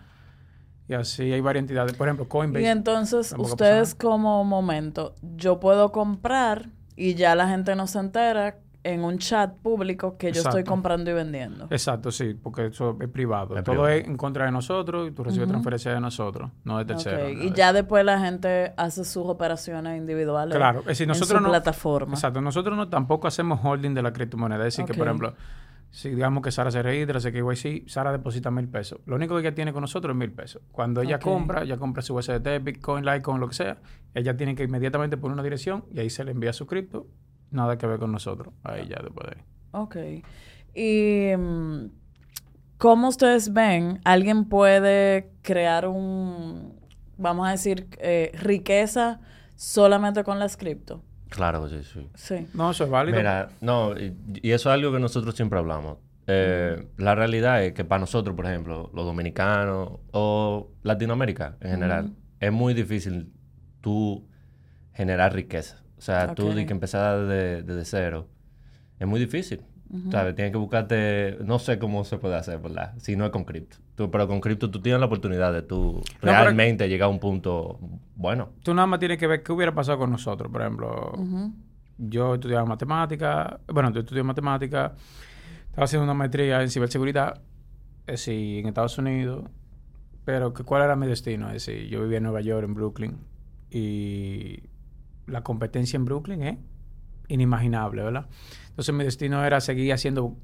Y 0.93 0.95
así 0.95 1.33
hay 1.33 1.41
varias 1.41 1.63
entidades. 1.63 1.95
Por 1.95 2.07
ejemplo, 2.07 2.29
Coinbase. 2.29 2.65
Y 2.65 2.69
entonces, 2.69 3.35
ustedes 3.39 3.95
como 3.95 4.45
momento, 4.45 5.15
yo 5.37 5.59
puedo 5.59 5.91
comprar 5.91 6.69
y 6.97 7.15
ya 7.15 7.35
la 7.35 7.49
gente 7.49 7.75
no 7.75 7.87
se 7.87 7.99
entera 7.99 8.59
en 8.85 9.05
un 9.05 9.17
chat 9.19 9.55
público 9.59 10.19
que 10.19 10.33
yo 10.33 10.43
estoy 10.43 10.65
comprando 10.65 11.11
y 11.11 11.15
vendiendo. 11.15 11.69
Exacto, 11.71 12.11
sí, 12.11 12.35
porque 12.35 12.67
eso 12.67 12.99
es 13.01 13.09
privado. 13.09 13.57
Es 13.57 13.65
Todo 13.65 13.77
privado. 13.77 13.89
es 13.89 14.07
en 14.07 14.17
contra 14.19 14.45
de 14.45 14.51
nosotros 14.51 15.09
y 15.09 15.13
tú 15.13 15.23
recibes 15.25 15.45
Ujú. 15.47 15.53
transferencia 15.53 15.95
de 15.95 16.01
nosotros, 16.01 16.51
no 16.65 16.77
de 16.79 16.85
terceros. 16.85 17.31
Y 17.33 17.51
de 17.51 17.57
ya 17.57 17.73
después 17.73 18.05
la 18.05 18.19
gente 18.21 18.75
hace 18.77 19.05
sus 19.05 19.25
operaciones 19.25 19.97
individuales 19.97 20.55
Claro, 20.57 20.81
es 20.81 20.87
decir, 20.87 21.05
en 21.05 21.09
nosotros 21.09 21.39
su 21.39 21.43
no- 21.45 21.49
plataforma. 21.49 22.13
Exacto, 22.15 22.41
nosotros 22.43 22.77
no 22.77 22.89
tampoco 22.89 23.29
hacemos 23.29 23.61
holding 23.63 23.95
de 23.95 24.03
la 24.03 24.13
criptomoneda. 24.13 24.67
Es 24.67 24.75
decir, 24.77 24.85
que 24.85 24.95
por 24.99 25.07
ejemplo, 25.07 25.33
si 25.93 26.09
digamos 26.09 26.43
que 26.43 26.51
Sara 26.51 26.71
se 26.71 26.83
registra, 26.83 27.21
se 27.21 27.33
KYC, 27.33 27.87
Sara 27.87 28.13
deposita 28.13 28.51
mil 28.51 28.67
pesos. 28.67 28.99
Lo 29.05 29.15
único 29.15 29.35
que 29.35 29.43
ella 29.43 29.55
tiene 29.55 29.75
con 29.75 29.83
nosotros 29.83 30.15
es 30.15 30.19
mil 30.19 30.33
pesos. 30.33 30.63
Cuando 30.73 31.03
ella 31.03 31.19
compra, 31.19 31.65
ella 31.65 31.77
compra 31.77 32.01
su 32.01 32.15
USDT, 32.15 32.63
Bitcoin, 32.63 33.05
Litecoin, 33.05 33.39
lo 33.39 33.47
que 33.47 33.55
sea, 33.55 33.77
ella 34.15 34.35
tiene 34.35 34.55
que 34.55 34.65
inmediatamente 34.65 35.19
poner 35.19 35.35
una 35.35 35.43
dirección 35.43 35.85
y 35.93 36.01
ahí 36.01 36.09
se 36.09 36.25
le 36.25 36.31
envía 36.31 36.55
su 36.55 36.67
cripto. 36.67 37.09
Nada 37.51 37.77
que 37.77 37.87
ver 37.87 37.99
con 37.99 38.11
nosotros. 38.11 38.55
Ahí 38.65 38.89
ya 38.89 39.03
después 39.03 39.29
de 39.29 39.37
ahí. 39.37 39.45
Ok. 39.73 39.97
Y 40.75 41.37
mm, 41.37 41.91
¿cómo 42.79 43.09
ustedes 43.09 43.53
ven? 43.53 44.01
¿Alguien 44.05 44.47
puede 44.47 45.31
crear 45.43 45.87
un, 45.87 46.73
vamos 47.19 47.49
a 47.49 47.51
decir, 47.51 47.89
eh, 47.99 48.33
riqueza 48.41 49.21
solamente 49.57 50.25
con 50.25 50.39
las 50.39 50.57
cripto? 50.57 51.03
Claro, 51.35 51.69
sí, 51.69 51.81
sí. 51.83 52.09
Sí. 52.15 52.47
No, 52.55 52.71
eso 52.71 52.85
es 52.85 52.91
válido. 52.91 53.17
Mira, 53.19 53.49
no, 53.61 53.99
y, 53.99 54.15
y 54.43 54.51
eso 54.53 54.71
es 54.71 54.75
algo 54.75 54.93
que 54.93 54.99
nosotros 55.01 55.35
siempre 55.35 55.59
hablamos. 55.59 55.99
Eh, 56.27 56.87
La 56.99 57.15
realidad 57.15 57.65
es 57.65 57.73
que 57.73 57.85
para 57.85 57.99
nosotros, 58.01 58.37
por 58.37 58.47
ejemplo, 58.47 58.91
los 58.95 59.05
dominicanos 59.05 59.99
o 60.13 60.71
Latinoamérica 60.83 61.57
en 61.61 61.71
general, 61.73 62.13
es 62.39 62.53
muy 62.53 62.75
difícil 62.75 63.33
tú 63.81 64.29
generar 64.93 65.35
riqueza. 65.35 65.83
O 65.99 66.01
sea, 66.01 66.35
tú 66.35 66.49
Ok. 66.49 66.55
de 66.55 66.67
que 66.67 66.73
empezar 66.73 67.27
desde, 67.27 67.63
desde 67.63 67.85
cero, 67.85 68.29
es 68.99 69.07
muy 69.07 69.19
difícil. 69.21 69.63
¿Sabes? 70.11 70.35
Tienes 70.35 70.53
que 70.53 70.59
buscarte, 70.59 71.37
no 71.45 71.59
sé 71.59 71.79
cómo 71.79 72.03
se 72.05 72.17
puede 72.17 72.35
hacer, 72.37 72.59
¿verdad? 72.61 72.95
Si 72.99 73.15
no 73.15 73.27
es 73.27 73.31
con 73.31 73.45
cripto. 73.45 73.77
Tú- 73.95 74.11
pero 74.11 74.27
con 74.27 74.41
cripto 74.41 74.71
tú 74.71 74.81
tienes 74.81 74.99
la 75.01 75.05
oportunidad 75.07 75.53
de 75.53 75.61
tú 75.61 76.01
pero- 76.21 76.33
realmente 76.33 76.89
llegar 76.89 77.07
a 77.07 77.11
un 77.11 77.19
punto 77.19 77.79
bueno. 78.17 78.51
Tú 78.63 78.73
nada 78.73 78.87
más 78.87 78.99
tienes 79.01 79.19
que 79.19 79.27
ver 79.27 79.43
qué 79.43 79.53
hubiera 79.53 79.75
pasado 79.75 79.99
con 79.99 80.11
nosotros. 80.11 80.51
Por 80.51 80.63
ejemplo, 80.63 81.13
yo 81.99 82.35
estudiaba 82.35 82.65
matemática, 82.65 83.61
bueno, 83.69 83.93
yo 83.93 84.01
estudié 84.01 84.23
matemática, 84.23 84.95
estaba 85.67 85.85
haciendo 85.85 86.05
una 86.05 86.15
maestría 86.15 86.63
en 86.63 86.71
ciberseguridad, 86.71 87.43
es 88.07 88.13
decir, 88.27 88.61
en 88.61 88.69
Estados 88.69 88.97
Unidos, 88.97 89.45
pero 90.25 90.55
que, 90.55 90.65
¿cuál 90.65 90.85
era 90.85 90.97
mi 90.97 91.07
destino? 91.07 91.49
Es 91.51 91.67
decir, 91.67 91.87
yo 91.91 92.01
vivía 92.03 92.17
en 92.17 92.23
Nueva 92.23 92.41
York, 92.41 92.65
en 92.65 92.73
Brooklyn, 92.75 93.19
y 93.71 94.63
la 95.27 95.43
competencia 95.43 95.97
en 95.99 96.05
Brooklyn 96.07 96.43
es 96.43 96.57
inimaginable, 97.33 98.03
¿verdad? 98.03 98.27
Entonces 98.69 98.95
mi 98.95 99.05
destino 99.05 99.45
era 99.45 99.61
seguir 99.61 99.93
haciendo 99.93 100.35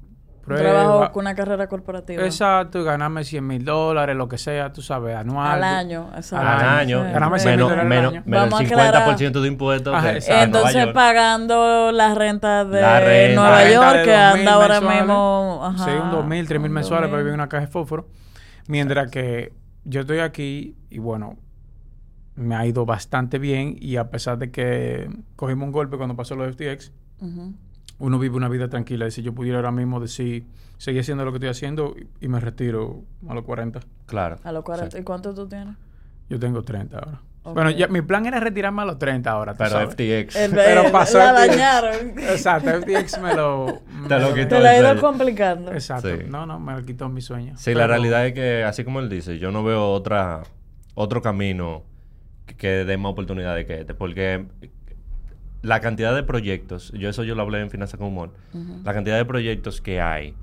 pruebas. 0.43 0.71
trabajo 0.73 1.11
con 1.11 1.21
una 1.21 1.35
carrera 1.35 1.67
corporativa. 1.67 2.23
Exacto, 2.23 2.79
y 2.79 2.83
ganarme 2.83 3.23
100 3.23 3.45
mil 3.45 3.63
dólares, 3.65 4.15
lo 4.15 4.27
que 4.27 4.37
sea, 4.39 4.71
tú 4.73 4.81
sabes, 4.81 5.15
anual. 5.15 5.51
Al 5.51 5.63
año. 5.63 6.09
exacto. 6.15 6.47
Al 6.47 6.59
año, 6.79 7.05
Sí. 7.05 7.11
Ganamos 7.13 7.41
100 7.41 7.51
menos, 7.55 7.69
mil 7.69 7.77
dólares 7.77 7.81
al 7.83 7.87
menos, 7.89 8.13
año. 8.13 8.23
menos 8.25 8.41
Vamos 8.49 8.59
a 8.59 8.63
el 8.63 8.69
aclarar. 8.71 9.17
50% 9.17 9.41
de 9.41 9.47
impuestos. 9.47 9.93
Ajá, 9.95 10.07
de- 10.07 10.13
exacto. 10.13 10.33
a 10.33 10.45
Nueva 10.45 10.45
Entonces 10.57 10.83
York. 10.85 10.93
pagando 10.95 11.91
la 11.91 12.15
renta 12.15 12.65
de 12.65 12.81
La 12.81 12.99
renta. 12.99 13.41
Nueva 13.41 13.49
La 13.57 13.63
renta 13.63 13.73
York 13.73 13.97
de 13.97 14.03
que 14.05 14.11
2.000 14.11 14.39
anda 14.39 14.53
ahora 14.53 14.81
mismo. 14.81 15.61
Ajá, 15.63 15.85
Sí, 15.85 15.91
un 15.91 16.11
2.000, 16.11 16.47
3.000 16.47 16.65
un 16.69 16.71
mensuales 16.73 17.09
para 17.09 17.17
2.000. 17.21 17.23
vivir 17.23 17.29
en 17.33 17.39
una 17.39 17.49
caja 17.49 17.65
de 17.65 17.71
fósforo. 17.71 18.07
Mientras 18.67 19.11
que 19.11 19.53
yo 19.83 20.01
estoy 20.01 20.19
aquí 20.19 20.75
y 20.89 20.97
bueno, 20.99 21.37
me 22.39 22.55
ha 22.55 22.65
ido 22.65 22.85
bastante 22.85 23.37
bien 23.39 23.75
y 23.79 23.97
a 23.97 24.09
pesar 24.09 24.37
de 24.37 24.51
que 24.51 25.09
cogimos 25.35 25.65
un 25.67 25.71
golpe 25.71 25.97
cuando 25.97 26.15
pasó 26.15 26.35
lo 26.35 26.45
de 26.49 26.53
FTX, 26.53 26.91
uno 27.99 28.19
vive 28.19 28.35
una 28.37 28.47
vida 28.49 28.69
tranquila. 28.69 29.07
Y 29.07 29.11
si 29.11 29.21
yo 29.21 29.33
pudiera 29.33 29.57
ahora 29.59 29.71
mismo 29.71 29.99
decir, 29.99 30.45
seguir 30.77 31.01
haciendo 31.01 31.25
lo 31.25 31.31
que 31.31 31.37
estoy 31.37 31.49
haciendo 31.49 31.95
y, 31.97 32.25
y 32.25 32.27
me 32.29 32.39
retiro 32.39 33.03
a 33.27 33.33
los 33.33 33.43
40. 33.43 33.79
Claro. 34.05 34.37
A 34.43 34.51
los 34.51 34.63
40. 34.63 34.95
Sí. 34.95 35.01
¿Y 35.01 35.03
cuánto 35.03 35.33
tú 35.33 35.47
tienes? 35.47 35.75
Yo 36.29 36.39
tengo 36.39 36.61
30 36.63 36.97
ahora. 36.97 37.21
Bueno, 37.41 37.71
ya, 37.71 37.87
mi 37.87 38.01
plan 38.01 38.25
era 38.25 38.39
retirarme 38.39 38.83
a 38.83 38.85
los 38.85 38.99
30 38.99 39.31
ahora, 39.31 39.55
Pero 39.55 39.69
sabes. 39.71 39.89
FTX. 39.95 40.35
El- 40.35 40.51
Pero 40.51 40.81
el- 40.83 40.91
pasó 40.91 41.17
la 41.17 41.33
FTX. 41.35 41.47
dañaron. 41.47 42.19
Exacto, 42.19 42.69
FTX 42.81 43.21
me 43.21 43.33
lo... 43.33 43.81
Te 44.07 44.15
me 44.15 44.19
lo 44.21 44.33
quitó. 44.35 44.49
Te 44.61 44.67
he 44.67 44.79
ido 44.79 45.01
complicando. 45.01 45.71
Exacto. 45.71 46.09
Sí. 46.09 46.25
No, 46.29 46.45
no, 46.45 46.59
me 46.59 46.73
lo 46.73 46.85
quitó 46.85 47.09
mi 47.09 47.21
sueño. 47.21 47.53
Sí, 47.57 47.63
Pero- 47.65 47.79
la 47.79 47.87
realidad 47.87 48.27
es 48.27 48.33
que, 48.33 48.63
así 48.63 48.83
como 48.83 48.99
él 48.99 49.09
dice, 49.09 49.39
yo 49.39 49.51
no 49.51 49.63
veo 49.63 49.89
otra, 49.91 50.43
otro 50.95 51.21
camino 51.21 51.83
que, 52.57 52.85
dé 52.85 52.97
más 52.97 53.11
oportunidades 53.11 53.65
que 53.65 53.79
este. 53.81 53.93
Porque 53.93 54.45
la 55.61 55.79
cantidad 55.81 56.15
de 56.15 56.23
proyectos, 56.23 56.91
yo 56.93 57.09
eso 57.09 57.23
yo 57.23 57.35
lo 57.35 57.41
hablé 57.41 57.59
en 57.59 57.69
Finanzas 57.69 57.97
con 57.97 58.07
Humor, 58.07 58.31
la 58.83 58.93
cantidad 58.93 59.17
de 59.17 59.25
proyectos 59.25 59.81
que 59.81 59.99
hay 60.01 60.33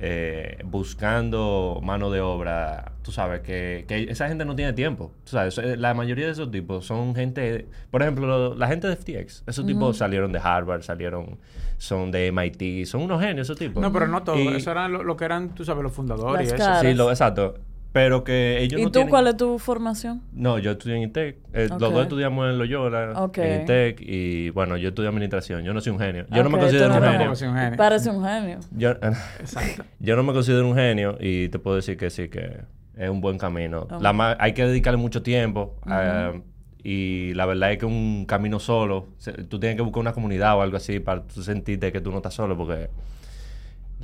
eh, 0.00 0.58
buscando 0.64 1.80
mano 1.82 2.10
de 2.10 2.20
obra, 2.20 2.92
tú 3.02 3.10
sabes, 3.10 3.40
que, 3.40 3.84
que 3.88 4.04
esa 4.10 4.28
gente 4.28 4.44
no 4.44 4.54
tiene 4.54 4.72
tiempo. 4.72 5.12
Tú 5.24 5.30
sabes, 5.32 5.58
eh, 5.58 5.76
la 5.76 5.92
mayoría 5.94 6.26
de 6.26 6.32
esos 6.32 6.50
tipos 6.52 6.86
son 6.86 7.14
gente, 7.16 7.66
por 7.90 8.02
ejemplo, 8.02 8.26
lo- 8.26 8.54
la 8.54 8.68
gente 8.68 8.86
de 8.86 8.94
FTX, 8.94 9.42
esos 9.46 9.66
tipos 9.66 9.96
salieron 9.96 10.30
de 10.30 10.38
Harvard, 10.38 10.82
salieron, 10.82 11.38
son 11.78 12.10
de 12.12 12.28
MIT, 12.30 12.86
son 12.86 13.02
unos 13.02 13.20
genios 13.20 13.46
esos 13.46 13.58
tipos. 13.58 13.82
No, 13.82 13.90
pero 13.92 14.06
no 14.06 14.22
todos. 14.22 14.54
Eso 14.54 14.70
eran 14.70 14.92
lo, 14.92 15.02
lo 15.02 15.16
que 15.16 15.24
eran, 15.24 15.54
tú 15.54 15.64
sabes, 15.64 15.82
los 15.82 15.92
fundadores 15.92 16.48
Las 16.48 16.58
y 16.58 16.62
eso. 16.62 16.80
Sí, 16.80 16.94
lo, 16.94 17.10
exacto. 17.10 17.54
Pero 18.00 18.22
que 18.22 18.62
ellos 18.62 18.78
¿Y 18.80 18.84
no 18.84 18.88
tú 18.90 18.92
tienen... 18.92 19.10
cuál 19.10 19.26
es 19.26 19.36
tu 19.36 19.58
formación? 19.58 20.22
No, 20.32 20.58
yo 20.60 20.70
estudié 20.70 20.94
en 20.96 21.02
INTEC. 21.02 21.38
Eh. 21.52 21.66
Los 21.68 21.80
dos 21.92 22.02
estudiamos 22.02 22.48
en 22.48 22.56
Loyola, 22.58 23.12
Ok. 23.16 23.38
en 23.38 23.60
INTEC. 23.62 24.00
Y 24.02 24.50
bueno, 24.50 24.76
yo 24.76 24.90
estudié 24.90 25.08
administración. 25.08 25.64
Yo 25.64 25.74
no 25.74 25.80
soy 25.80 25.92
un 25.92 25.98
genio. 25.98 26.24
Yo 26.30 26.44
no 26.44 26.50
me 26.50 26.58
considero 26.58 26.94
un 26.94 27.02
genio. 27.02 27.32
un. 27.70 27.76
Parece 27.76 28.10
un 28.10 28.24
genio. 28.24 28.58
Yo, 28.70 28.90
Exacto. 29.40 29.82
yo 29.98 30.14
no 30.14 30.22
me 30.22 30.32
considero 30.32 30.68
un 30.68 30.76
genio 30.76 31.16
y 31.18 31.48
te 31.48 31.58
puedo 31.58 31.74
decir 31.74 31.96
que 31.96 32.08
sí, 32.10 32.28
que 32.28 32.58
es 32.96 33.10
un 33.10 33.20
buen 33.20 33.36
camino. 33.36 33.88
La 34.00 34.12
ma- 34.12 34.36
hay 34.38 34.52
que 34.52 34.64
dedicarle 34.64 34.98
mucho 34.98 35.22
tiempo. 35.22 35.74
eh, 35.90 36.40
y 36.84 37.34
la 37.34 37.44
verdad 37.46 37.72
es 37.72 37.78
que 37.78 37.86
un 37.86 38.24
camino 38.26 38.60
solo, 38.60 39.08
se- 39.18 39.32
tú 39.32 39.58
tienes 39.58 39.74
que 39.74 39.82
buscar 39.82 40.00
una 40.02 40.12
comunidad 40.12 40.56
o 40.56 40.62
algo 40.62 40.76
así 40.76 41.00
para 41.00 41.24
tú 41.24 41.42
sentirte 41.42 41.90
que 41.90 42.00
tú 42.00 42.12
no 42.12 42.18
estás 42.18 42.34
solo 42.34 42.56
porque 42.56 42.88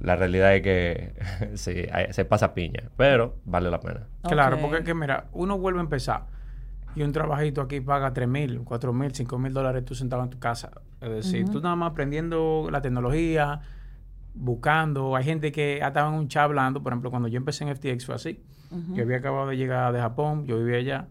la 0.01 0.17
realidad 0.17 0.55
es 0.57 0.63
que 0.63 1.15
sí, 1.55 1.87
hay- 1.93 2.13
se 2.13 2.25
pasa 2.25 2.55
piña. 2.55 2.91
Pero 2.97 3.37
vale 3.45 3.71
la 3.71 3.81
pena. 3.81 4.07
Claro, 4.23 4.57
Ok. 4.57 4.63
porque 4.63 4.79
es 4.79 4.85
que 4.85 4.95
mira, 4.95 5.27
uno 5.33 5.59
vuelve 5.59 5.79
a 5.81 5.83
empezar 5.83 6.27
y 6.97 7.03
un 7.03 7.13
trabajito 7.13 7.61
aquí 7.61 7.81
paga 7.81 8.13
3 8.13 8.29
mil, 8.29 8.61
4 8.65 8.93
mil, 8.93 9.13
5 9.15 9.39
mil 9.39 9.53
dólares 9.53 9.85
tú 9.85 9.95
sentado 9.95 10.23
en 10.23 10.31
tu 10.31 10.39
casa. 10.39 10.71
Es 11.01 11.11
decir, 11.11 11.49
tú 11.51 11.61
nada 11.61 11.75
más 11.77 11.91
aprendiendo 11.91 12.69
la 12.71 12.81
tecnología, 12.81 13.61
buscando. 14.35 15.15
Hay 15.17 15.25
gente 15.25 15.53
que 15.53 15.81
ha 15.83 15.89
estado 15.89 16.09
en 16.09 16.15
un 16.15 16.29
chat 16.29 16.45
hablando. 16.45 16.83
Por 16.83 16.93
ejemplo, 16.93 17.11
cuando 17.11 17.29
yo 17.29 17.37
empecé 17.37 17.65
en 17.65 17.75
FTX 17.77 18.07
fue 18.07 18.15
así. 18.15 18.43
Yo 18.93 19.05
había 19.05 19.19
acabado 19.19 19.47
de 19.49 19.57
llegar 19.57 19.93
de 19.93 20.01
Japón, 20.01 20.47
yo 20.47 20.59
vivía 20.59 20.79
allá. 20.79 21.09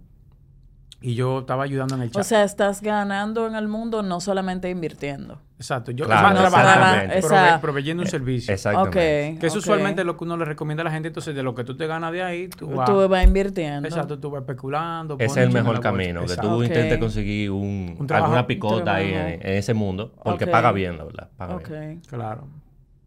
Y 1.06 1.16
yo 1.16 1.40
estaba 1.40 1.64
ayudando 1.66 1.96
en 1.96 2.04
el 2.04 2.12
chat. 2.12 2.22
O 2.22 2.24
sea, 2.24 2.46
estás 2.46 2.82
ganando 2.82 3.46
en 3.46 3.56
el 3.56 3.68
mundo 3.68 4.02
no 4.04 4.22
solamente 4.22 4.70
invirtiendo. 4.70 5.42
Exacto. 5.58 5.92
Yo 5.92 6.06
Claro, 6.06 6.24
más 6.30 6.34
no 6.34 6.40
trabajando, 6.40 7.14
prove- 7.28 7.60
proveyendo 7.60 8.04
un 8.04 8.10
servicio. 8.10 8.54
Exactamente. 8.54 9.34
Ok. 9.34 9.40
Que 9.42 9.48
es 9.48 9.54
ok. 9.54 9.60
usualmente 9.60 10.06
lo 10.06 10.16
que 10.16 10.24
uno 10.24 10.38
le 10.38 10.46
recomienda 10.46 10.82
a 10.82 10.86
la 10.86 10.92
gente. 10.92 11.10
Entonces, 11.10 11.36
de 11.36 11.44
lo 11.44 11.54
que 11.56 11.66
tú 11.66 11.76
te 11.76 11.88
ganas 11.88 12.14
de 12.14 12.24
ahí, 12.24 12.48
tú 12.48 12.70
vas... 12.70 12.90
Tú 12.90 13.06
vas 13.10 13.22
invirtiendo. 13.22 13.86
Exacto, 13.86 14.18
tú 14.18 14.32
vas 14.32 14.44
especulando. 14.44 15.18
Ese 15.20 15.42
es 15.42 15.48
el 15.48 15.54
mejor 15.54 15.82
camino, 15.82 16.26
que 16.26 16.38
tú 16.38 16.64
intentes 16.64 16.98
conseguir 16.98 17.52
un, 17.52 17.98
Un 18.00 18.08
trabajo- 18.08 18.28
alguna 18.28 18.48
picota 18.48 18.96
ahí 18.96 19.14
en, 19.14 19.40
ese 19.44 19.74
mundo, 19.74 20.14
porque 20.24 20.48
paga 20.48 20.72
bien, 20.72 20.98
la 20.98 21.04
verdad. 21.04 21.30
Paga 21.36 21.58
bien. 21.58 22.02
Claro. 22.08 22.48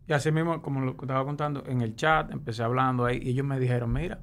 Y 0.07 0.13
así 0.13 0.31
mismo, 0.31 0.61
como 0.61 0.81
lo 0.83 0.99
que 0.99 1.07
estaba 1.07 1.25
contando, 1.25 1.65
en 1.67 1.81
el 1.81 1.97
chat 1.97 2.31
empecé 2.31 2.63
hablando 2.63 3.07
ahí 3.07 3.21
y 3.23 3.31
ellos 3.31 3.47
me 3.47 3.59
dijeron, 3.59 3.91
mira, 3.93 4.19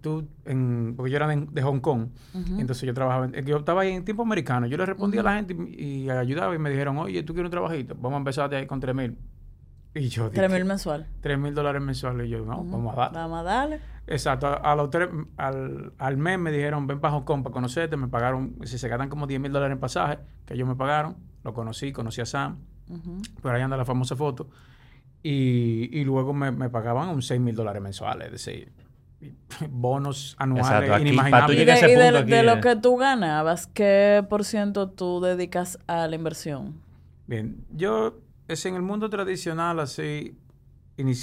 tú, 0.00 0.28
en, 0.44 0.94
porque 0.96 1.10
yo 1.10 1.16
era 1.16 1.26
de, 1.28 1.46
de 1.50 1.62
Hong 1.62 1.80
Kong, 1.80 2.08
entonces 2.58 2.86
yo 2.86 2.94
trabajaba, 2.94 3.26
en- 3.26 3.44
yo 3.46 3.56
estaba 3.58 3.82
ahí 3.82 3.92
en 3.92 4.04
tiempo 4.04 4.22
americano, 4.22 4.66
yo 4.66 4.76
le 4.76 4.86
respondía 4.86 5.20
a 5.20 5.24
la 5.24 5.34
gente 5.36 5.54
y, 5.54 6.02
y 6.04 6.10
ayudaba 6.10 6.54
y 6.54 6.58
me 6.58 6.70
dijeron, 6.70 6.96
oye, 6.98 7.22
tú 7.22 7.32
quieres 7.34 7.48
un 7.48 7.52
trabajito, 7.52 7.94
vamos 7.94 8.14
a 8.14 8.18
empezar 8.18 8.48
de 8.50 8.56
ahí 8.56 8.66
con 8.66 8.80
3 8.80 8.94
mil. 8.94 9.16
Y 9.96 10.08
yo 10.08 10.24
dije, 10.28 10.34
Tres 10.42 10.50
mil 10.52 10.64
mensual. 10.64 11.06
3 11.20 11.38
mil 11.38 11.54
dólares 11.54 11.80
mensuales. 11.80 12.26
Y 12.26 12.30
yo, 12.30 12.44
no, 12.44 12.64
vamos 12.64 12.92
a 12.94 12.96
dar. 13.00 13.12
Vamos 13.12 13.38
a 13.38 13.42
darle. 13.44 13.80
Exacto, 14.08 14.48
a, 14.48 14.54
a 14.54 14.74
los 14.74 14.90
tres, 14.90 15.08
al, 15.36 15.92
al 15.98 16.16
mes 16.16 16.36
me 16.38 16.50
dijeron, 16.50 16.86
ven 16.88 16.98
para 17.00 17.14
Hong 17.14 17.22
Kong 17.22 17.42
para 17.44 17.52
conocerte, 17.52 17.96
me 17.96 18.08
pagaron, 18.08 18.56
si 18.64 18.76
se 18.76 18.88
gastan 18.88 19.08
como 19.08 19.26
10 19.28 19.40
mil 19.40 19.52
dólares 19.52 19.74
en 19.74 19.80
pasaje, 19.80 20.18
que 20.46 20.54
ellos 20.54 20.66
me 20.66 20.74
pagaron, 20.74 21.16
lo 21.44 21.54
conocí, 21.54 21.92
conocí 21.92 22.20
a 22.20 22.26
Sam, 22.26 22.58
por 23.40 23.54
ahí 23.54 23.62
anda 23.62 23.76
la 23.76 23.84
famosa 23.84 24.14
foto, 24.16 24.48
y, 25.22 25.88
y 25.98 26.04
luego 26.04 26.34
me, 26.34 26.50
me 26.50 26.68
pagaban 26.70 27.08
un 27.08 27.22
6 27.22 27.40
mil 27.40 27.54
dólares 27.54 27.80
mensuales, 27.82 28.26
es 28.26 28.32
decir, 28.32 28.72
bonos 29.70 30.36
anuales 30.38 30.66
Exacto, 30.68 30.94
aquí, 30.94 31.02
inimaginables. 31.08 31.60
Y 31.60 31.64
de, 31.64 31.72
ese 31.72 31.86
y 31.86 31.94
de- 31.94 32.02
punto 32.04 32.18
aquí 32.18 32.30
de 32.30 32.42
lo 32.42 32.60
que 32.60 32.76
tú 32.76 32.96
ganabas, 32.96 33.66
¿qué 33.68 34.24
por 34.28 34.44
ciento 34.44 34.90
tú 34.90 35.20
dedicas 35.20 35.78
a 35.86 36.06
la 36.06 36.14
inversión? 36.16 36.74
Bien, 37.26 37.64
yo 37.70 38.18
es 38.48 38.64
en 38.66 38.74
el 38.74 38.82
mundo 38.82 39.08
tradicional 39.10 39.80
así, 39.80 40.36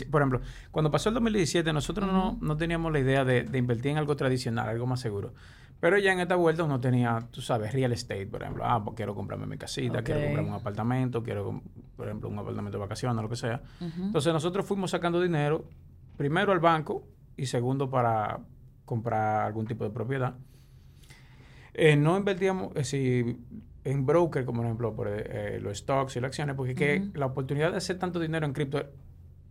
por 0.10 0.22
ejemplo, 0.22 0.41
cuando 0.72 0.91
pasó 0.91 1.10
el 1.10 1.15
2017 1.15 1.72
nosotros 1.72 2.12
no, 2.12 2.38
no 2.41 2.58
teníamos 2.58 2.91
la 2.91 3.00
idea 3.00 3.24
de, 3.24 3.43
de 3.43 3.58
invertir 3.58 3.91
en 3.91 3.98
algo 3.98 4.15
tradicional, 4.15 4.67
algo 4.70 4.86
más 4.88 5.00
seguro. 5.00 5.34
Pero 5.79 5.98
ya 5.98 6.12
en 6.13 6.20
esta 6.20 6.36
vuelta 6.36 6.63
uno 6.63 6.79
tenía, 6.79 7.27
tú 7.31 7.41
sabes, 7.41 7.74
real 7.74 7.91
estate, 7.91 8.27
por 8.27 8.43
ejemplo. 8.43 8.63
Ah, 8.65 8.84
pues 8.84 8.96
quiero 8.96 9.15
comprarme 9.15 9.48
mi 9.48 9.58
casita, 9.58 10.03
quiero 10.03 10.22
comprarme 10.22 10.50
un 10.50 10.55
apartamento, 10.55 11.24
quiero, 11.24 11.60
por 11.98 12.05
ejemplo, 12.08 12.29
un 12.29 12.38
apartamento 12.38 12.77
de 12.77 12.81
vacaciones, 12.84 13.20
lo 13.24 13.27
que 13.29 13.36
sea. 13.36 13.62
Entonces 13.79 14.31
nosotros 14.31 14.63
fuimos 14.65 14.91
sacando 14.91 15.20
dinero, 15.20 15.65
primero 16.17 16.51
al 16.51 16.60
banco 16.60 17.03
y 17.38 17.45
segundo 17.45 17.89
para 17.89 18.39
comprar 18.85 19.45
algún 19.45 19.65
tipo 19.67 19.83
de 19.83 19.89
propiedad. 19.89 20.35
Eh, 21.73 21.95
no 21.95 22.17
invertíamos 22.17 22.75
eh, 22.75 22.83
si, 22.83 23.38
en 23.83 24.05
broker, 24.05 24.43
como 24.45 24.57
por 24.57 24.65
ejemplo 24.65 24.95
por 24.95 25.07
eh, 25.09 25.59
los 25.61 25.77
stocks 25.77 26.15
y 26.17 26.19
las 26.19 26.29
acciones, 26.29 26.55
porque 26.55 26.75
que 26.75 27.07
la 27.13 27.27
oportunidad 27.27 27.71
de 27.71 27.77
hacer 27.77 27.97
tanto 27.97 28.19
dinero 28.19 28.45
en 28.45 28.53
cripto, 28.53 28.83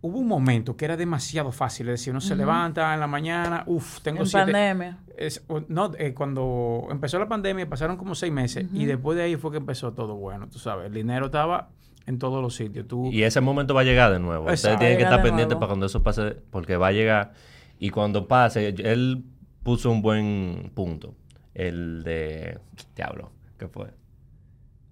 hubo 0.01 0.19
un 0.19 0.27
momento 0.27 0.77
que 0.77 0.85
era 0.85 0.95
demasiado 0.97 1.51
fácil. 1.51 1.89
Es 1.89 1.99
decir, 1.99 2.11
uno 2.11 2.21
se 2.21 2.35
levanta 2.35 2.93
en 2.93 2.99
la 2.99 3.07
mañana, 3.07 3.63
uff, 3.65 4.01
tengo 4.01 4.21
En 4.21 4.27
siete... 4.27 4.45
pandemia. 4.51 4.99
Es- 5.17 5.43
no, 5.67 5.91
eh, 5.97 6.13
cuando 6.13 6.87
empezó 6.91 7.17
la 7.19 7.27
pandemia 7.27 7.67
pasaron 7.67 7.97
como 7.97 8.13
seis 8.15 8.31
meses 8.31 8.67
y 8.73 8.85
después 8.85 9.17
de 9.17 9.23
ahí 9.23 9.35
fue 9.35 9.51
que 9.51 9.57
empezó 9.57 9.93
todo 9.93 10.15
bueno, 10.15 10.47
tú 10.47 10.59
sabes, 10.59 10.87
el 10.87 10.93
dinero 10.93 11.27
estaba 11.27 11.69
en 12.07 12.17
todos 12.19 12.41
los 12.41 12.55
sitios. 12.55 12.87
Tú, 12.87 13.11
Y 13.11 13.23
ese 13.23 13.41
momento 13.41 13.73
va 13.73 13.81
a 13.81 13.83
llegar 13.83 14.11
de 14.11 14.19
nuevo. 14.19 14.43
Ustedes 14.45 14.59
Exacto. 14.61 14.79
tienen 14.79 14.97
que 14.97 15.03
estar 15.03 15.21
pendientes 15.21 15.55
para 15.55 15.67
cuando 15.67 15.85
eso 15.87 16.01
pase, 16.03 16.35
porque 16.51 16.77
va 16.77 16.87
a 16.87 16.91
llegar. 16.91 17.33
Y 17.81 17.89
cuando 17.89 18.27
pase, 18.27 18.67
él 18.69 19.25
puso 19.63 19.89
un 19.91 20.01
buen 20.03 20.71
punto. 20.75 21.15
El 21.55 22.03
de. 22.03 22.59
Diablo, 22.95 23.31
¿qué 23.57 23.67
fue? 23.67 23.87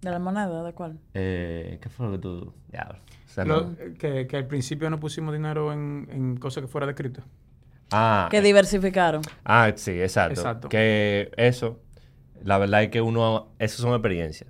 ¿De 0.01 0.10
la 0.10 0.17
moneda? 0.19 0.63
¿De 0.63 0.74
cuál? 0.74 0.98
Eh, 1.13 1.77
¿Qué 1.81 1.88
fue 1.89 2.08
lo 2.08 2.12
que 2.13 2.17
tú.? 2.19 2.53
Diablo. 2.72 2.98
lo- 3.46 3.75
que, 3.98 4.25
que 4.27 4.38
al 4.38 4.48
principio 4.48 4.89
no 4.89 5.00
pusimos 5.00 5.34
dinero 5.34 5.72
en, 5.72 6.08
en 6.12 6.38
cosas 6.38 6.62
que 6.63 6.67
fuera 6.67 6.88
de 6.88 6.96
cripto. 6.96 7.22
Ah, 7.91 8.27
Que 8.31 8.41
diversificaron. 8.41 9.22
ah, 9.46 9.72
sí, 9.75 9.91
exacto. 9.91 10.39
Exacto. 10.41 10.69
Que 10.69 11.31
eso, 11.38 11.79
la 12.43 12.58
verdad 12.58 12.84
es 12.84 12.89
que 12.89 13.01
uno. 13.01 13.50
Esas 13.60 13.81
son 13.81 13.91
experiencias. 13.93 14.50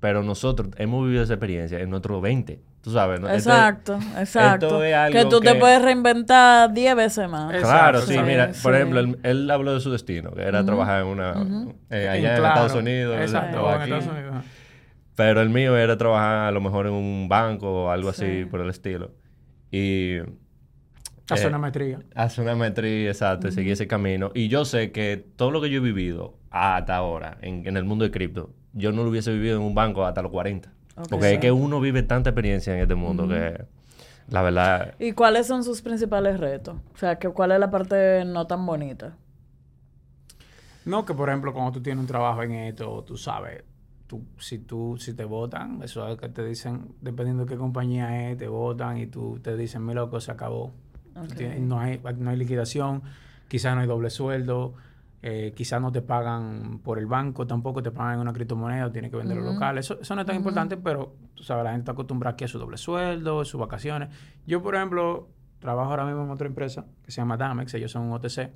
Pero 0.00 0.22
nosotros 0.22 0.70
hemos 0.78 1.04
vivido 1.04 1.22
esa 1.22 1.34
experiencia 1.34 1.78
en 1.80 1.90
nuestros 1.90 2.20
20. 2.22 2.60
Tú 2.86 2.92
sabes, 2.92 3.18
¿no? 3.20 3.26
Este- 3.26 3.38
Exacto, 3.50 3.98
exacto. 4.16 4.66
esto 4.66 4.84
es 4.84 4.94
algo 4.94 5.18
que 5.18 5.24
tú 5.24 5.40
te 5.40 5.56
puedes 5.56 5.82
reinventar 5.82 6.72
10 6.72 6.94
veces 6.94 7.28
más. 7.28 7.50
Claro, 7.50 7.98
Exacto, 7.98 8.00
sí, 8.02 8.14
sí, 8.14 8.20
mira, 8.24 8.52
por 8.62 8.76
ejemplo, 8.76 9.00
él, 9.00 9.18
él 9.24 9.50
habló 9.50 9.74
de 9.74 9.80
su 9.80 9.90
destino, 9.90 10.30
que 10.30 10.42
era 10.42 10.64
trabajar 10.64 11.00
en 11.02 11.08
una, 11.08 11.32
eh, 11.90 12.08
allá 12.08 12.34
en, 12.34 12.38
claro. 12.38 12.46
Estados 12.54 12.74
Unidos, 12.80 13.16
Exacto, 13.20 13.64
o 13.64 13.74
en. 13.74 13.82
Estados 13.82 14.06
Unidos. 14.06 14.44
pero 15.16 15.40
el 15.40 15.48
mío 15.48 15.76
era 15.76 15.96
trabajar 15.98 16.46
a 16.46 16.50
lo 16.52 16.60
mejor 16.60 16.86
en 16.86 16.92
un 16.92 17.26
banco 17.28 17.86
o 17.86 17.90
algo 17.90 18.10
así 18.10 18.42
Sí. 18.42 18.44
por 18.44 18.60
el 18.60 18.70
estilo. 18.70 19.10
Y 19.72 20.18
Hacer 21.28 21.46
Eh, 21.46 21.48
una 21.48 21.58
maestría. 21.58 21.98
hacer 22.14 22.44
una 22.44 22.54
maestría, 22.54 23.08
exacto, 23.08 23.48
y 23.48 23.50
seguir 23.52 23.72
ese 23.72 23.88
camino. 23.88 24.30
Y 24.32 24.46
yo 24.46 24.64
sé 24.64 24.92
que 24.92 25.16
todo 25.34 25.50
lo 25.50 25.60
que 25.60 25.70
yo 25.70 25.78
he 25.78 25.82
vivido 25.82 26.38
hasta 26.50 26.94
ahora 26.94 27.36
en, 27.42 27.66
en 27.66 27.76
el 27.76 27.82
mundo 27.82 28.04
de 28.04 28.12
cripto, 28.12 28.50
yo 28.74 28.92
no 28.92 29.02
lo 29.02 29.10
hubiese 29.10 29.32
vivido 29.32 29.56
en 29.56 29.62
un 29.62 29.74
banco 29.74 30.06
hasta 30.06 30.22
los 30.22 30.30
40. 30.30 30.70
Porque 31.10 31.34
es 31.34 31.38
que 31.40 31.52
uno 31.52 31.80
vive 31.80 32.02
tanta 32.02 32.30
experiencia 32.30 32.74
en 32.74 32.80
este 32.80 32.94
mundo 32.94 33.28
que 33.28 33.64
la 34.28 34.42
verdad... 34.42 34.94
¿Y 34.98 35.12
cuáles 35.12 35.46
son 35.46 35.62
sus 35.62 35.82
principales 35.82 36.40
retos? 36.40 36.76
O 36.94 36.98
sea, 36.98 37.18
que 37.18 37.28
¿cuál 37.28 37.52
es 37.52 37.60
la 37.60 37.70
parte 37.70 38.24
no 38.24 38.46
tan 38.46 38.64
bonita? 38.66 39.14
No, 40.84 41.04
que 41.04 41.14
por 41.14 41.28
ejemplo, 41.28 41.52
cuando 41.52 41.72
tú 41.72 41.82
tienes 41.82 42.00
un 42.00 42.06
trabajo 42.06 42.42
en 42.42 42.52
esto, 42.52 43.02
tú 43.04 43.16
sabes, 43.16 43.64
tú, 44.06 44.22
si 44.38 44.58
tú, 44.58 44.96
si 44.98 45.14
te 45.14 45.24
votan, 45.24 45.82
eso 45.82 46.08
es 46.08 46.18
que 46.18 46.28
te 46.28 46.44
dicen, 46.44 46.88
dependiendo 47.00 47.44
de 47.44 47.50
qué 47.52 47.58
compañía 47.58 48.30
es, 48.30 48.38
te 48.38 48.46
votan 48.48 48.98
y 48.98 49.06
tú 49.06 49.40
te 49.42 49.56
dicen, 49.56 49.84
mi 49.84 49.94
loco, 49.94 50.20
se 50.20 50.30
acabó. 50.30 50.72
Tienes- 51.36 51.60
no, 51.60 51.80
hay, 51.80 52.00
no 52.18 52.30
hay 52.30 52.36
liquidación, 52.36 53.02
quizás 53.48 53.74
no 53.74 53.80
hay 53.80 53.86
doble 53.86 54.10
sueldo, 54.10 54.74
eh, 55.28 55.52
quizás 55.56 55.80
no 55.80 55.90
te 55.90 56.02
pagan 56.02 56.78
por 56.84 57.00
el 57.00 57.06
banco, 57.06 57.48
tampoco 57.48 57.82
te 57.82 57.90
pagan 57.90 58.14
en 58.14 58.20
una 58.20 58.32
criptomoneda, 58.32 58.92
tienes 58.92 59.10
que 59.10 59.16
vender 59.16 59.38
Ujú. 59.40 59.54
local. 59.54 59.76
Eso, 59.76 59.98
eso 60.00 60.14
no 60.14 60.20
es 60.20 60.26
tan 60.26 60.36
importante, 60.36 60.76
pero 60.76 61.16
tú 61.34 61.42
sabes, 61.42 61.64
la 61.64 61.70
gente 61.70 61.82
está 61.82 61.92
acostumbrada 61.92 62.34
aquí 62.34 62.44
a 62.44 62.48
su 62.48 62.60
doble 62.60 62.76
sueldo, 62.76 63.44
sus 63.44 63.58
vacaciones. 63.60 64.10
Yo, 64.46 64.62
por 64.62 64.76
ejemplo, 64.76 65.28
trabajo 65.58 65.90
ahora 65.90 66.04
mismo 66.04 66.22
en 66.22 66.30
otra 66.30 66.46
empresa 66.46 66.86
que 67.04 67.10
se 67.10 67.16
llama 67.20 67.36
Damex, 67.36 67.74
ellos 67.74 67.90
son 67.90 68.02
un 68.02 68.12
OTC, 68.12 68.52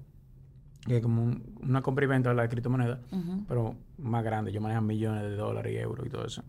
que 0.87 0.99
es 0.99 1.03
como 1.03 1.25
un- 1.25 1.57
una 1.61 1.83
compra 1.83 2.05
y 2.05 2.09
venta 2.09 2.29
de 2.29 2.37
la 2.37 2.49
criptomoneda, 2.49 3.01
Ujú. 3.11 3.45
pero 3.49 3.75
más 3.99 4.23
grande. 4.23 4.53
Yo 4.53 4.61
manejo 4.61 4.81
millones 4.83 5.23
de 5.25 5.35
dólares 5.35 5.73
y 5.75 5.77
euros 5.79 6.07
y 6.07 6.09
todo 6.09 6.25
eso. 6.25 6.45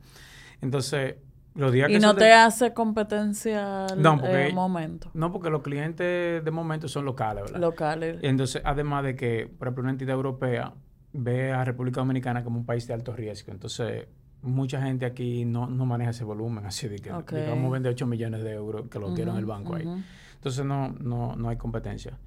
Entonces, 0.62 1.16
los 1.56 1.72
días 1.72 1.88
que 1.88 1.94
Y 1.96 2.00
no 2.00 2.14
de- 2.14 2.20
te 2.22 2.34
hace 2.34 2.74
competencia 2.74 3.86
al 3.86 4.02
No, 4.02 4.18
porque- 4.18 4.48
eh, 4.48 4.54
momento. 4.54 5.10
No, 5.14 5.32
porque 5.32 5.50
los 5.50 5.62
clientes 5.62 6.44
de 6.44 6.52
momento 6.52 6.88
son 6.88 7.06
locales, 7.06 7.44
¿verdad? 7.44 7.60
Locales. 7.60 8.18
Entonces, 8.22 8.62
además 8.66 9.04
de 9.04 9.16
que, 9.16 9.52
por 9.58 9.68
ejemplo, 9.68 9.82
una 9.84 9.92
entidad 9.92 10.16
europea 10.16 10.74
ve 11.14 11.52
a 11.52 11.64
República 11.66 12.00
Dominicana 12.02 12.44
como 12.44 12.58
un 12.60 12.66
país 12.66 12.88
de 12.88 12.94
alto 12.94 13.14
riesgo. 13.14 13.52
Entonces, 13.52 14.08
mucha 14.42 14.82
gente 14.82 15.06
aquí 15.06 15.44
no, 15.46 15.68
no 15.68 15.86
maneja 15.86 16.12
ese 16.12 16.24
volumen. 16.24 16.66
Así 16.66 16.88
de 16.88 16.96
que, 17.00 17.12
Ok. 17.12 17.32
de 17.32 17.44
que 17.44 17.50
vamos 17.50 17.70
a 17.70 17.74
vender 17.74 17.92
8 17.92 18.08
millones 18.08 18.44
de 18.44 18.54
euros 18.54 18.88
que 18.90 18.98
lo 19.00 19.14
quiero 19.14 19.32
en 19.32 19.38
el 19.38 19.46
banco 19.46 19.76
ahí. 19.76 19.88
Entonces, 20.36 20.66
no, 20.66 20.90
no, 21.00 21.36
no 21.36 21.50
hay 21.50 21.58
competencia. 21.58 22.18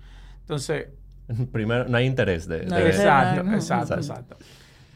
Entonces, 0.41 0.89
Primero, 1.53 1.89
no 1.89 1.97
hay 1.97 2.05
interés 2.05 2.47
de... 2.47 2.67
No 2.67 2.77
de- 2.77 2.83
hay 2.83 2.89
exacto, 2.89 3.51
exacto, 3.51 3.95
exacto. 3.95 4.37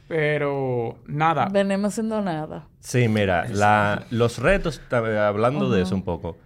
Pero, 0.09 0.97
nada. 1.07 1.49
Venimos 1.53 1.93
haciendo 1.93 2.21
nada. 2.23 2.67
Sí, 2.81 3.09
mira, 3.09 3.47
la, 3.49 4.07
los 4.11 4.39
retos, 4.39 4.81
hablando 4.91 5.71
de 5.71 5.83
eso 5.83 5.95
un 5.95 6.03
poco, 6.03 6.37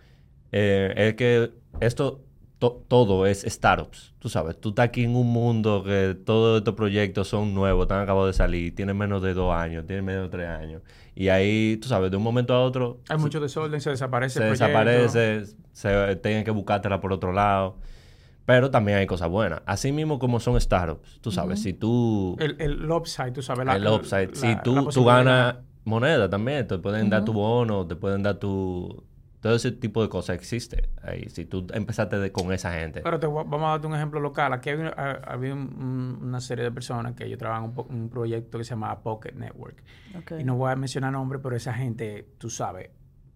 eh, 0.50 0.92
es 0.96 1.14
que 1.14 1.52
esto 1.80 2.20
to- 2.58 2.84
todo 2.88 3.24
es 3.26 3.42
startups. 3.48 4.14
Tú 4.18 4.28
sabes, 4.28 4.60
tú 4.60 4.70
estás 4.70 4.86
aquí 4.86 5.04
en 5.04 5.14
un 5.14 5.28
mundo 5.32 5.82
que 5.84 6.16
todos 6.26 6.58
estos 6.58 6.74
proyectos 6.74 7.28
son 7.28 7.54
nuevos, 7.54 7.84
están 7.84 8.00
acabados 8.02 8.28
de 8.28 8.32
salir, 8.34 8.74
tienen 8.74 8.96
menos 8.96 9.22
de 9.22 9.32
dos 9.34 9.54
años, 9.54 9.86
tienen 9.86 10.04
menos 10.04 10.24
de 10.24 10.28
tres 10.30 10.48
años. 10.48 10.82
Y 11.14 11.28
ahí, 11.28 11.76
tú 11.80 11.86
sabes, 11.88 12.10
de 12.10 12.16
un 12.16 12.22
momento 12.22 12.54
a 12.54 12.60
otro 12.62 12.98
Hay 13.08 13.18
mucho 13.18 13.38
desorden, 13.40 13.80
se 13.80 13.90
desaparece 13.90 14.38
se 14.40 14.44
el 14.46 14.50
desaparece, 14.52 15.44
se 15.72 16.16
tienen 16.16 16.44
que 16.44 16.50
buscártela 16.50 17.00
por 17.00 17.12
otro 17.12 17.32
lado. 17.32 17.76
Pero 18.44 18.70
también 18.70 18.98
hay 18.98 19.06
cosas 19.06 19.28
buenas. 19.28 19.62
Así 19.66 19.92
mismo 19.92 20.18
como 20.18 20.40
son 20.40 20.60
startups, 20.60 21.20
tú 21.20 21.30
sabes, 21.30 21.62
si 21.62 21.72
tú... 21.72 22.36
El, 22.40 22.56
el 22.60 22.90
upside, 22.90 23.32
tú 23.32 23.40
sabes. 23.42 23.64
la- 23.66 23.76
el 23.76 23.86
upside. 23.86 24.28
la- 24.30 24.34
si 24.34 24.46
la 24.48 24.62
tú, 24.62 24.88
tú 24.88 25.04
ganas 25.04 25.56
moneda 25.84 26.28
también, 26.28 26.66
te 26.66 26.78
pueden 26.78 27.08
dar 27.10 27.24
tu 27.24 27.32
bono, 27.32 27.86
te 27.86 27.94
pueden 27.96 28.22
dar 28.22 28.36
tu... 28.36 29.04
Todo 29.40 29.56
ese 29.56 29.72
tipo 29.72 30.00
de 30.02 30.08
cosas 30.08 30.36
existe 30.36 30.88
ahí. 31.02 31.28
Si 31.28 31.44
tú 31.44 31.66
empezaste 31.74 32.16
de- 32.20 32.30
con 32.30 32.52
esa 32.52 32.72
gente. 32.74 33.00
Pero 33.00 33.18
te 33.18 33.26
vamos 33.26 33.60
a 33.64 33.70
darte 33.70 33.88
un 33.88 33.94
ejemplo 33.96 34.20
local. 34.20 34.52
Aquí 34.52 34.70
había, 34.70 34.90
ha- 34.96 35.20
había 35.26 35.52
un- 35.52 35.74
un- 36.20 36.28
una 36.28 36.40
serie 36.40 36.62
de 36.64 36.70
personas 36.70 37.14
que 37.14 37.24
ellos 37.24 37.38
trabajan 37.40 37.64
un, 37.64 37.74
po- 37.74 37.86
un 37.90 38.08
proyecto 38.08 38.58
que 38.58 38.62
se 38.64 38.70
llama 38.70 39.00
Pocket 39.02 39.32
Network. 39.34 39.82
Y 40.38 40.44
no 40.44 40.54
voy 40.56 40.70
a 40.70 40.76
mencionar 40.76 41.10
nombres, 41.12 41.40
pero 41.42 41.56
esa 41.56 41.74
gente, 41.74 42.28
tú 42.38 42.50
sabes, 42.50 42.90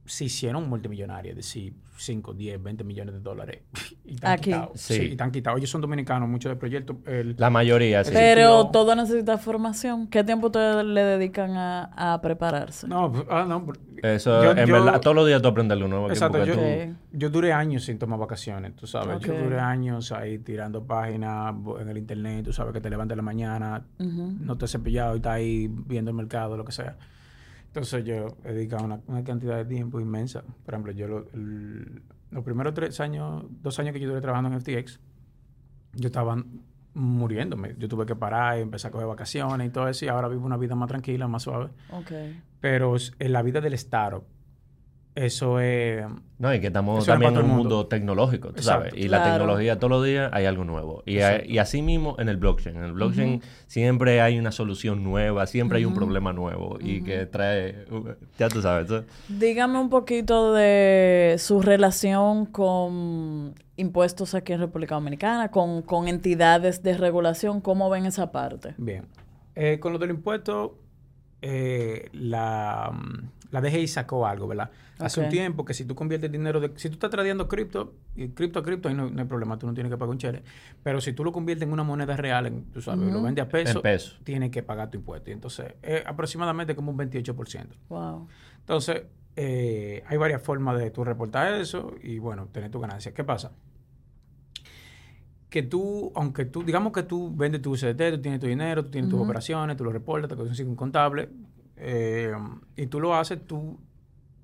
se 0.06 0.25
hicieron 0.26 0.68
multimillonarios, 0.68 1.32
es 1.32 1.36
decir, 1.36 1.75
5, 1.98 2.34
10, 2.34 2.62
20 2.62 2.84
millones 2.84 3.14
de 3.14 3.20
dólares. 3.20 3.60
Y 4.06 4.14
están 4.14 4.32
Aquí. 4.34 4.44
quitados. 4.52 4.80
Sí. 4.80 4.94
Sí. 4.94 5.02
y 5.02 5.10
están 5.12 5.32
quitados. 5.32 5.58
Ellos 5.58 5.68
son 5.70 5.80
dominicanos, 5.80 6.28
muchos 6.28 6.48
del 6.50 6.58
proyecto. 6.58 6.98
El, 7.06 7.34
La 7.38 7.50
mayoría, 7.50 8.04
sí. 8.04 8.12
Pero 8.14 8.68
todo 8.68 8.94
necesita 8.94 9.36
formación. 9.36 10.06
¿Qué 10.06 10.22
tiempo 10.22 10.46
ustedes 10.46 10.84
le 10.84 11.02
dedican 11.02 11.56
a, 11.56 12.14
a 12.14 12.20
prepararse? 12.20 12.86
no, 12.86 13.10
pues, 13.10 13.25
ah, 13.28 13.44
no. 13.48 13.66
Eso, 14.02 14.44
yo- 14.44 14.50
en 14.52 14.66
yo- 14.68 14.75
verdad, 14.75 15.00
todos 15.00 15.16
los 15.16 15.26
días 15.26 15.42
tú 15.42 15.48
aprendes 15.48 15.75
algo 15.75 15.88
nuevo. 15.88 16.08
Exacto, 16.08 16.44
yo, 16.44 16.54
tú- 16.54 16.94
yo 17.14 17.30
duré 17.30 17.52
años 17.52 17.82
sin 17.84 17.98
tomar 17.98 18.20
vacaciones, 18.20 18.76
tú 18.76 18.86
sabes. 18.86 19.18
Yo 19.20 19.34
duré 19.36 19.58
años 19.58 20.12
ahí 20.12 20.38
tirando 20.38 20.84
páginas 20.84 21.52
en 21.80 21.88
el 21.88 21.98
internet, 21.98 22.44
tú 22.44 22.52
sabes 22.52 22.72
que 22.72 22.80
te 22.80 22.88
levantas 22.88 23.14
en 23.14 23.18
la 23.18 23.22
mañana, 23.25 23.82
no 23.98 24.56
te 24.56 24.66
has 24.66 24.70
cepillado 24.70 25.14
y 25.14 25.16
estás 25.16 25.32
ahí 25.32 25.68
viendo 25.68 26.12
el 26.12 26.16
mercado, 26.16 26.56
lo 26.56 26.64
que 26.64 26.70
sea. 26.72 26.96
Entonces 27.76 28.04
yo 28.04 28.28
he 28.42 28.54
dedicado 28.54 28.87
una, 28.87 29.00
una 29.06 29.23
cantidad 29.23 29.56
de 29.59 29.66
tiempo 29.66 30.00
inmensa. 30.00 30.42
Por 30.64 30.73
ejemplo, 30.73 30.92
yo 30.92 31.06
lo- 31.09 31.28
el- 31.35 32.02
los 32.30 32.42
primeros 32.42 32.73
tres 32.73 32.99
años, 33.00 33.45
dos 33.62 33.78
años 33.78 33.92
que 33.92 34.00
yo 34.00 34.09
duré 34.09 34.23
trabajando 34.23 34.49
en 34.50 34.54
FTX, 34.62 34.99
yo 35.92 36.06
estaba 36.06 36.42
muriéndome. 36.95 37.75
Yo 37.78 37.87
tuve 37.87 38.06
que 38.06 38.16
parar 38.16 38.56
y 38.59 38.62
empezar 38.62 38.88
a 38.88 38.92
coger 38.92 39.06
vacaciones 39.06 39.66
y 39.68 39.71
todo 39.71 39.88
eso 39.88 40.06
y 40.06 40.09
ahora 40.09 40.28
vivo 40.28 40.47
una 40.47 40.56
vida 40.56 40.75
más 40.75 40.88
tranquila, 40.88 41.28
más 41.28 41.42
suave. 41.42 41.68
Pero 42.61 42.95
en 43.18 43.33
la 43.33 43.42
vida 43.42 43.61
del 43.61 43.75
startup, 43.75 44.25
eso 45.16 45.58
es... 45.61 46.04
No, 46.38 46.54
y 46.54 46.61
que 46.61 46.66
estamos 46.68 47.04
también 47.06 47.32
en 47.32 47.38
un 47.38 47.44
el 47.44 47.49
mundo. 47.49 47.62
mundo 47.62 47.87
tecnológico, 47.87 48.49
tú 48.50 48.58
Exacto. 48.58 48.90
sabes. 48.90 49.02
Y 49.02 49.08
la 49.08 49.25
tecnología 49.25 49.78
todos 49.78 49.90
los 49.90 50.04
días 50.04 50.30
hay 50.35 50.44
algo 50.44 50.64
nuevo. 50.64 51.02
Y, 51.06 51.20
a- 51.20 51.42
y 51.44 51.56
así 51.58 51.80
mismo 51.82 52.14
en 52.18 52.28
el 52.28 52.37
blockchain. 52.37 52.76
En 52.76 52.85
el 52.85 52.92
blockchain 52.92 53.40
siempre 53.66 54.20
hay 54.20 54.38
una 54.38 54.52
solución 54.52 55.02
nueva, 55.02 55.46
siempre 55.46 55.78
hay 55.78 55.87
un 55.87 55.94
problema 55.94 56.32
nuevo 56.35 56.76
y 56.78 57.02
que 57.02 57.25
trae, 57.26 57.87
ya 58.38 58.49
tú 58.50 58.61
sabes. 58.62 58.85
eso- 58.87 59.04
Dígame 59.28 59.78
un 59.80 59.88
poquito 59.88 60.52
de 60.52 61.37
su 61.38 61.62
relación 61.62 62.44
con 62.46 63.54
impuestos 63.78 64.35
aquí 64.35 64.52
en 64.52 64.61
República 64.61 64.94
Dominicana, 64.96 65.50
con, 65.50 65.80
con 65.82 66.06
entidades 66.08 66.82
de 66.82 66.96
regulación. 66.99 67.62
¿Cómo 67.62 67.88
ven 67.88 68.04
esa 68.06 68.30
parte? 68.30 68.75
Bien. 68.76 69.06
Eh, 69.54 69.78
con 69.80 69.94
lo 69.94 69.99
del 69.99 70.11
impuesto, 70.11 70.78
eh, 71.40 72.11
la, 72.12 72.92
la 73.50 73.60
DGI 73.60 73.86
sacó 73.88 74.26
algo, 74.26 74.46
¿verdad? 74.48 74.70
Hace 74.98 75.20
un 75.20 75.28
tiempo 75.28 75.64
que 75.64 75.74
si 75.74 75.84
tú 75.84 75.94
conviertes 75.94 76.30
dinero 76.32 76.60
de... 76.60 76.72
Si 76.76 76.88
tú 76.88 76.94
estás 76.94 77.10
tradeando 77.10 77.48
cripto, 77.48 77.94
y 78.14 78.28
cripto 78.28 78.58
a 78.58 78.62
cripto, 78.62 78.88
ahí 78.88 78.94
no, 78.94 79.10
no 79.10 79.20
hay 79.20 79.28
problema, 79.28 79.58
tú 79.58 79.66
no 79.66 79.74
tienes 79.74 79.90
que 79.90 79.98
pagar 79.98 80.10
un 80.10 80.18
chele. 80.18 80.42
Pero 80.82 81.00
si 81.00 81.12
tú 81.12 81.22
lo 81.22 81.32
conviertes 81.32 81.66
en 81.66 81.72
una 81.72 81.82
moneda 81.82 82.16
real, 82.16 82.46
en, 82.46 82.64
tú 82.72 82.80
sabes, 82.80 83.12
lo 83.12 83.22
vendes 83.22 83.44
a 83.44 83.48
peso, 83.48 83.82
peso. 83.82 84.16
tienes 84.24 84.50
que 84.50 84.62
pagar 84.62 84.90
tu 84.90 84.98
impuesto. 84.98 85.30
Y 85.30 85.34
entonces, 85.34 85.74
es 85.82 86.04
aproximadamente 86.06 86.74
como 86.74 86.92
un 86.92 86.98
28%. 86.98 87.66
Wow. 87.88 88.28
Entonces, 88.60 89.02
eh, 89.36 90.02
hay 90.06 90.16
varias 90.16 90.42
formas 90.42 90.78
de 90.78 90.90
tú 90.90 91.04
reportar 91.04 91.52
eso 91.54 91.94
y, 92.02 92.18
bueno, 92.18 92.48
tener 92.50 92.70
tu 92.70 92.80
ganancia. 92.80 93.12
¿Qué 93.12 93.22
pasa? 93.22 93.52
Que 95.50 95.62
tú, 95.62 96.10
aunque 96.14 96.46
tú, 96.46 96.62
digamos 96.62 96.92
que 96.92 97.02
tú 97.02 97.34
vendes 97.34 97.62
tu 97.62 97.72
USDT, 97.72 98.12
tú 98.12 98.20
tienes 98.20 98.40
tu 98.40 98.46
dinero, 98.46 98.84
tú 98.84 98.90
tienes 98.90 99.10
tus 99.10 99.20
operaciones, 99.20 99.76
tú 99.76 99.84
lo 99.84 99.92
reportas, 99.92 100.28
te 100.28 100.36
consigues 100.36 100.68
un 100.68 100.76
contable 100.76 101.28
eh, 101.76 102.35
y 102.76 102.87
tú 102.87 103.00
lo 103.00 103.14
haces, 103.14 103.47
tú, 103.47 103.78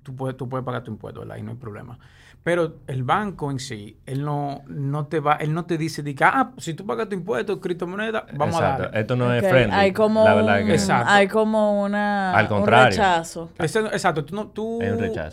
tú, 0.03 0.15
puedes, 0.15 0.37
tú 0.37 0.47
puedes 0.49 0.65
pagar 0.65 0.83
tu 0.83 0.91
impuesto, 0.91 1.21
¿verdad? 1.21 1.37
Y 1.37 1.43
no 1.43 1.51
hay 1.51 1.57
problema. 1.57 1.99
Pero 2.43 2.79
el 2.87 3.03
banco 3.03 3.49
en 3.51 3.59
sí, 3.59 3.97
él 4.05 4.23
no, 4.25 4.63
no 4.67 5.07
te 5.07 5.21
va, 5.21 5.35
él 5.35 5.53
no 5.53 5.65
te 5.65 5.77
dice, 5.77 6.03
que, 6.03 6.23
ah, 6.25 6.51
si 6.57 6.73
tú 6.73 6.85
pagas 6.85 7.07
tu 7.07 7.15
impuesto, 7.15 7.61
criptomoneda, 7.61 8.25
vamos 8.37 8.55
a 8.55 8.65
Exacto. 8.65 8.83
darle. 8.83 8.99
Esto 8.99 9.15
no 9.15 9.33
es 9.33 9.47
friendly. 9.47 9.73
Hay 9.73 9.93
como, 9.93 10.25
la 10.25 10.33
verdad 10.35 10.59
un, 10.59 10.65
que 10.67 10.73
Exacto. 10.73 11.09
hay 11.09 11.27
como 11.29 11.83
una, 11.83 12.37
Al 12.37 12.51
un 12.51 12.67
rechazo. 12.67 13.49
Exacto, 13.57 14.25
tú, 14.25 14.35
no, 14.35 14.47
tú, 14.47 14.81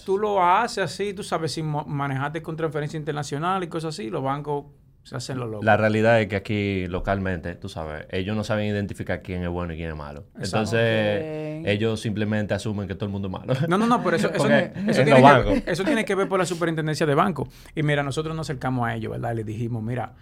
tú 0.07 0.19
lo 0.19 0.43
haces 0.45 0.85
así, 0.85 1.13
tú 1.13 1.25
sabes, 1.25 1.53
sin 1.53 1.67
mo- 1.67 1.85
manejarte 1.85 2.43
con 2.43 2.55
transferencia 2.57 2.97
internacional 2.97 3.65
y 3.65 3.67
cosas 3.69 3.95
así, 3.95 4.09
los 4.09 4.23
bancos 4.23 4.67
se 5.03 5.17
hacen 5.17 5.39
los 5.39 5.49
locos. 5.51 5.65
La 5.65 5.77
realidad 5.77 6.21
es 6.21 6.29
que 6.29 6.37
aquí 6.37 6.87
localmente, 6.87 7.55
tú 7.57 7.69
sabes, 7.69 8.07
ellos 8.11 8.37
no 8.37 8.45
saben 8.45 8.67
identificar 8.67 9.23
quién 9.23 9.43
es 9.43 9.49
bueno 9.49 9.73
y 9.73 9.77
quién 9.77 9.91
es 9.91 9.97
malo. 9.97 10.27
Entonces, 10.41 11.65
ellos 11.67 12.01
simplemente 12.01 12.55
asumen 12.55 12.87
que 12.87 12.95
todo 12.95 13.07
el 13.07 13.13
mundo 13.13 13.29
es 13.29 13.33
malo. 13.33 13.55
No, 13.69 13.79
no, 13.79 13.87
no, 13.87 14.03
pero 14.03 14.17
eso, 14.17 14.29
eso, 14.33 14.39
Porque 14.39 14.73
eso 14.89 15.01
en 15.01 15.05
tiene 15.07 15.15
que, 15.17 15.23
bancos. 15.23 15.63
eso 15.67 15.85
tiene 15.85 16.05
que 16.05 16.15
ver 16.15 16.29
por 16.29 16.39
la 16.39 16.47
superintendencia 16.47 17.07
de 17.07 17.15
banco. 17.15 17.49
Y 17.75 17.83
mira, 17.83 18.03
nosotros 18.03 18.37
nos 18.37 18.47
acercamos 18.49 18.87
a 18.87 18.95
ellos, 18.95 19.11
¿verdad? 19.13 19.33
Y 19.33 19.37
les 19.37 19.47
dijimos, 19.47 19.83
mira, 19.83 20.13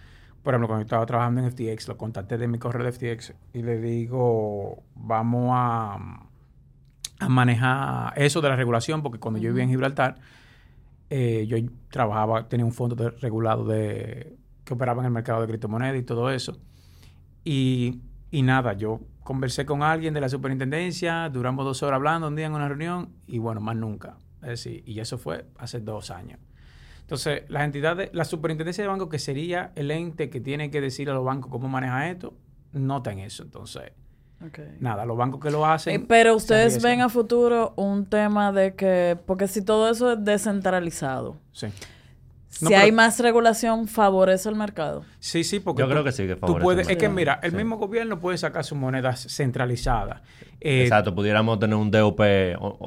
por 0.43 0.55
ejemplo, 0.55 0.69
cuando 0.69 0.83
yo 0.83 0.87
estaba 0.87 1.05
trabajando 1.05 1.43
en 1.43 1.51
FTX, 1.51 1.89
lo 1.89 1.97
contacté 1.99 2.39
de 2.39 2.47
mi 2.49 2.59
correo 2.59 2.85
de 2.85 2.93
FTX 2.93 3.35
y 3.53 3.63
le 3.63 3.79
digo, 3.79 4.83
vamos 4.95 5.51
a, 5.53 5.99
a 7.19 7.29
manejar 7.29 8.13
eso 8.17 8.41
de 8.41 8.49
la 8.49 8.57
regulación, 8.57 9.03
porque 9.03 9.19
cuando 9.19 9.41
yo 9.41 9.51
vivía 9.51 9.65
en 9.65 9.71
Gibraltar, 9.71 10.15
eh, 11.11 11.47
yo 11.49 11.57
trabajaba, 11.91 12.49
tenía 12.49 12.65
un 12.65 12.73
fondo 12.73 12.95
de- 12.95 13.11
regulado 13.11 13.65
de 13.65 14.37
que 14.69 14.75
operaba 14.75 15.01
en 15.03 15.07
el 15.07 15.13
mercado 15.13 15.41
de 15.41 15.47
criptomonedas 15.49 15.97
y 15.99 16.03
todo 16.03 16.31
eso. 16.31 16.59
Y, 17.45 18.01
y 18.31 18.43
nada, 18.43 18.75
yo 18.75 19.01
conversé 19.25 19.65
con 19.67 19.83
alguien 19.83 20.15
de 20.15 20.21
la 20.21 20.29
superintendencia, 20.29 21.29
duramos 21.31 21.65
dos 21.65 21.83
horas 21.83 21.97
hablando 21.97 22.29
un 22.29 22.37
día 22.37 22.47
en 22.47 22.53
una 22.53 22.69
reunión 22.69 23.11
y 23.27 23.39
bueno, 23.39 23.61
más 23.61 23.77
nunca. 23.77 24.17
Es 24.43 24.49
decir, 24.49 24.83
y 24.87 25.01
eso 25.01 25.19
fue 25.19 25.47
hace 25.59 25.81
dos 25.81 26.11
años. 26.11 26.39
Entonces, 27.01 27.43
las 27.49 27.65
entidades, 27.65 28.11
la 28.13 28.25
superintendencia 28.25 28.85
de 28.85 28.89
banco, 28.89 29.09
que 29.09 29.19
sería 29.19 29.73
el 29.75 29.91
ente 29.91 30.29
que 30.29 30.41
tiene 30.41 30.71
que 30.71 30.81
decir 30.83 31.09
a 31.09 31.15
los 31.15 31.25
bancos 31.25 31.51
cómo 31.51 31.67
maneja 31.69 32.11
esto, 32.11 32.35
no 32.73 32.99
está 32.99 33.13
en 33.13 33.21
eso. 33.21 33.43
Entonces, 33.43 33.93
Ok. 34.47 34.59
nada, 34.81 35.05
los 35.07 35.17
bancos 35.17 35.41
que 35.41 35.51
lo 35.51 35.65
hacen. 35.67 35.95
Eh, 36.03 36.05
pero 36.07 36.37
ustedes 36.37 36.83
ven 36.83 37.01
a 37.01 37.09
futuro 37.09 37.73
un 37.77 38.05
tema 38.07 38.53
de 38.53 38.75
que, 38.75 39.19
porque 39.27 39.49
si 39.49 39.63
todo 39.63 39.91
eso 39.91 40.13
es 40.13 40.23
descentralizado, 40.25 41.39
Sí. 41.53 41.69
Si 42.49 42.65
No, 42.65 42.77
hay 42.77 42.91
más 42.93 43.21
regulación, 43.21 43.87
favorece 43.89 44.49
el 44.49 44.55
mercado. 44.57 45.05
Sí, 45.21 45.45
sí, 45.45 45.61
porque 45.61 45.81
Yo 45.83 45.87
tú- 45.87 45.93
creo 45.93 46.05
que 46.05 46.13
sí, 46.13 46.27
que 46.27 46.35
tú 46.35 46.41
favorece 46.41 46.65
puedes, 46.65 46.87
más. 46.87 46.93
es 46.93 46.97
que 46.99 47.09
mira, 47.09 47.39
el 47.43 47.51
Sí. 47.53 47.57
mismo 47.57 47.77
gobierno 47.77 48.19
puede 48.19 48.39
sacar 48.39 48.65
sus 48.65 48.77
monedas 48.79 49.27
centralizadas. 49.29 50.23
Eh, 50.61 50.83
Exacto, 50.83 51.15
pudiéramos 51.15 51.59
tener 51.61 51.77
un 51.77 51.91
DOP 51.91 52.21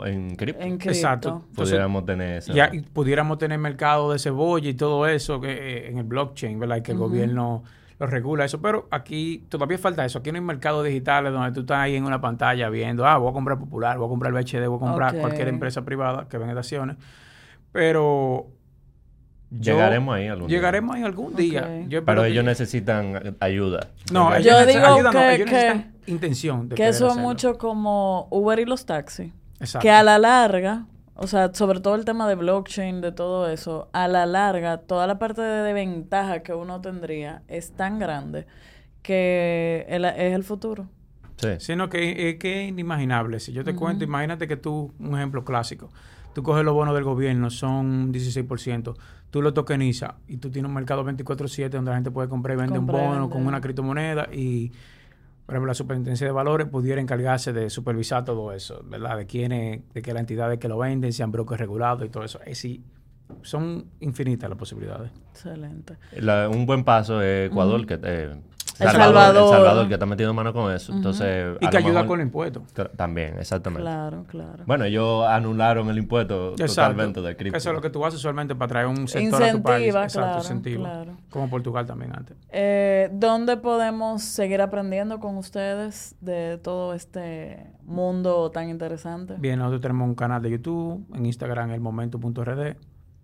en 0.06 0.36
cripto. 0.36 0.62
En 0.62 0.78
cripto. 0.78 0.89
Exacto. 0.89 1.30
Entonces, 1.50 1.56
pudiéramos 1.74 2.06
tener 2.06 2.38
eso. 2.39 2.54
Ya 2.54 2.69
y 2.74 2.82
pudiéramos 2.82 3.38
tener 3.38 3.58
mercado 3.60 4.12
de 4.12 4.19
cebolla 4.19 4.69
y 4.69 4.74
todo 4.74 5.08
eso 5.08 5.39
que, 5.39 5.52
eh, 5.52 5.89
en 5.89 5.97
el 6.00 6.04
blockchain, 6.04 6.60
¿verdad? 6.60 6.78
Y 6.78 6.82
que 6.82 6.91
el 6.91 6.97
gobierno 6.97 7.63
lo 7.97 8.08
regula 8.08 8.43
eso. 8.45 8.60
Pero 8.62 8.88
aquí 8.91 9.45
todavía 9.47 9.78
falta 9.78 10.04
eso. 10.04 10.19
Aquí 10.19 10.32
no 10.32 10.38
hay 10.39 10.43
mercados 10.43 10.84
digitales 10.84 11.32
donde 11.32 11.52
tú 11.54 11.62
estás 11.62 11.78
ahí 11.78 11.95
en 11.95 12.04
una 12.04 12.19
pantalla 12.19 12.67
viendo, 12.69 13.06
ah, 13.06 13.17
voy 13.17 13.30
a 13.30 13.34
comprar 13.34 13.58
Popular, 13.60 13.97
voy 14.00 14.08
a 14.08 14.10
comprar 14.10 14.34
BHD, 14.34 14.67
voy 14.67 14.78
a 14.78 14.80
comprar 14.80 15.15
cualquier 15.19 15.47
empresa 15.47 15.86
privada 15.86 16.28
que 16.28 16.38
vende 16.39 16.58
acciones. 16.58 16.97
Pero 17.71 18.47
yo- 19.52 19.74
Llegaremos 19.74 20.16
ahí 20.16 20.28
algún 20.28 20.48
día. 20.48 20.58
Llegaremos 20.58 20.96
ahí 20.96 21.04
algún 21.04 21.36
día. 21.36 21.82
Yo 21.88 22.04
Pero 22.06 22.24
que- 22.24 22.30
ellos 22.30 22.44
necesitan 22.44 23.36
ayuda. 23.40 23.88
No, 24.12 24.34
ellos 24.34 24.46
Yo 24.46 24.60
necesitan 24.60 24.82
digo 24.84 24.96
ayuda, 24.96 25.12
no, 25.12 25.20
que- 25.20 25.36
ellos 25.36 25.50
que- 25.50 25.56
necesitan 25.56 25.96
intención 26.08 26.70
de 26.70 26.76
Que 26.76 26.76
querer 26.78 26.90
eso 26.90 27.06
es 27.06 27.12
hacerlo. 27.12 27.28
mucho 27.30 27.58
como 27.58 28.28
Uber 28.32 28.60
y 28.60 28.66
los 28.66 28.86
taxis. 28.86 29.32
Exacto. 29.60 29.84
Que 29.84 29.92
a 29.92 30.02
la 30.04 30.18
larga, 30.18 30.86
o 31.16 31.28
sea, 31.28 31.54
sobre 31.54 31.80
todo 31.82 31.94
el 31.96 32.06
tema 32.06 32.28
de 32.28 32.36
blockchain, 32.36 33.02
de 33.02 33.12
todo 33.12 33.50
eso, 33.50 33.90
a 33.94 34.08
la 34.08 34.26
larga, 34.26 34.78
toda 34.80 35.06
la 35.06 35.20
parte 35.20 35.42
de, 35.42 35.62
de 35.64 35.74
ventaja 35.74 36.42
que 36.42 36.54
uno 36.54 36.82
tendría 36.82 37.44
es 37.48 37.72
tan 37.74 38.00
grande 38.00 38.48
que 39.02 39.86
el- 39.90 40.06
es 40.06 40.34
el 40.34 40.44
futuro. 40.44 40.88
Sí. 41.38 41.50
Sino 41.60 41.90
que 41.90 42.30
es 42.30 42.36
que 42.38 42.64
es 42.64 42.70
inimaginable. 42.70 43.40
Si 43.40 43.52
yo 43.52 43.64
te 43.64 43.74
cuento, 43.76 44.04
imagínate 44.04 44.48
que 44.48 44.58
tú, 44.58 44.94
un 45.00 45.16
ejemplo 45.16 45.44
clásico, 45.44 45.90
tú 46.34 46.44
coges 46.44 46.63
los 46.63 46.74
bonos 46.74 46.94
del 46.96 47.04
gobierno, 47.04 47.50
son 47.50 48.12
16%, 48.13 48.96
tú 49.30 49.41
lo 49.41 49.54
tokenizas 49.54 50.13
y 50.28 50.38
tú 50.38 50.50
tienes 50.50 50.67
un 50.70 50.76
mercado 50.76 51.04
24/7 51.04 51.70
donde 51.78 51.91
la 51.91 51.98
gente 51.98 52.12
puede 52.12 52.28
comprar 52.30 52.58
y 52.58 52.62
vender 52.62 52.80
un 52.80 52.86
bono 52.88 53.12
vender. 53.12 53.30
con 53.30 53.46
una 53.48 53.62
criptomoneda 53.62 54.28
y, 54.34 54.70
por 55.46 55.56
ejemplo, 55.56 55.67
la 55.67 55.74
superintendencia 55.74 56.26
de 56.28 56.34
valores 56.34 56.67
pudiera 56.67 57.02
encargarse 57.02 57.52
de 57.54 57.70
supervisar 57.70 58.24
todo 58.26 58.52
eso, 58.54 58.84
¿verdad? 58.89 59.17
De 59.17 59.26
quiénes, 59.26 59.82
de 59.94 60.02
que 60.02 60.13
las 60.13 60.22
entidades 60.22 60.60
que 60.60 60.67
lo 60.67 60.78
venden 60.78 61.12
sean 61.13 61.32
brokers 61.32 61.60
regulados 61.60 62.06
y 62.06 62.10
todo 62.10 62.24
eso. 62.24 62.39
Es 62.46 62.58
sí, 62.60 62.82
son 63.41 63.86
infinitas 64.02 64.50
las 64.50 64.58
posibilidades. 64.60 65.12
Excelente. 65.32 65.96
La- 66.17 66.50
un 66.50 66.65
buen 66.65 66.84
paso 66.84 67.22
es 67.22 67.50
Ecuador, 67.50 67.86
que 67.86 68.00
eh, 68.04 68.36
El 68.82 68.88
El 68.89 68.96
Salvador. 68.96 69.50
Salvador, 69.50 69.88
que 69.88 69.94
está 69.94 70.06
metiendo 70.06 70.34
mano 70.34 70.54
con 70.54 70.72
eso. 70.74 70.91
Entonces, 70.94 71.56
Y 71.60 71.67
que 71.67 71.78
ayuda 71.78 71.94
mejor- 71.94 72.08
con 72.08 72.17
los 72.20 72.26
impuestos. 72.26 72.63
Tra- 72.74 72.89
También, 72.96 73.36
exactamente. 73.39 73.84
Claro, 73.84 74.26
claro. 74.28 74.63
Bueno, 74.65 74.86
ellos 74.86 75.26
anularon 75.28 75.89
el 75.89 75.98
impuesto 75.98 76.54
totalmente 76.56 77.22
de 77.22 77.36
cripto. 77.36 77.58
Eso 77.58 77.70
es 77.70 77.76
lo 77.76 77.82
que 77.82 77.89
tú 77.89 78.06
haces 78.06 78.20
usualmente 78.20 78.56
para 78.56 78.67
traer 78.70 78.88
un 78.88 79.08
sector 79.08 79.44
a 79.44 79.52
tu 79.52 79.62
país. 79.62 79.86
Incentiva, 79.88 80.04
Exacto, 80.04 80.20
claro, 80.28 80.38
incentiva. 80.39 80.84
claro. 80.89 81.12
Como 81.30 81.50
Portugal 81.50 81.86
también 81.86 82.12
antes. 82.15 82.36
Eh, 82.50 83.10
¿Dónde 83.13 83.58
podemos 83.58 84.24
seguir 84.24 84.62
aprendiendo 84.62 85.20
con 85.20 85.38
ustedes 85.38 86.15
de 86.22 86.58
todo 86.58 86.94
este 86.94 87.67
mundo 87.84 88.50
tan 88.52 88.70
interesante? 88.70 89.36
Bien, 89.38 89.60
nosotros 89.60 89.82
tenemos 89.82 90.08
un 90.08 90.15
canal 90.15 90.41
de 90.41 90.50
YouTube, 90.52 91.06
en 91.15 91.26
Instagram, 91.26 91.72
elmomento.rd. 91.72 92.76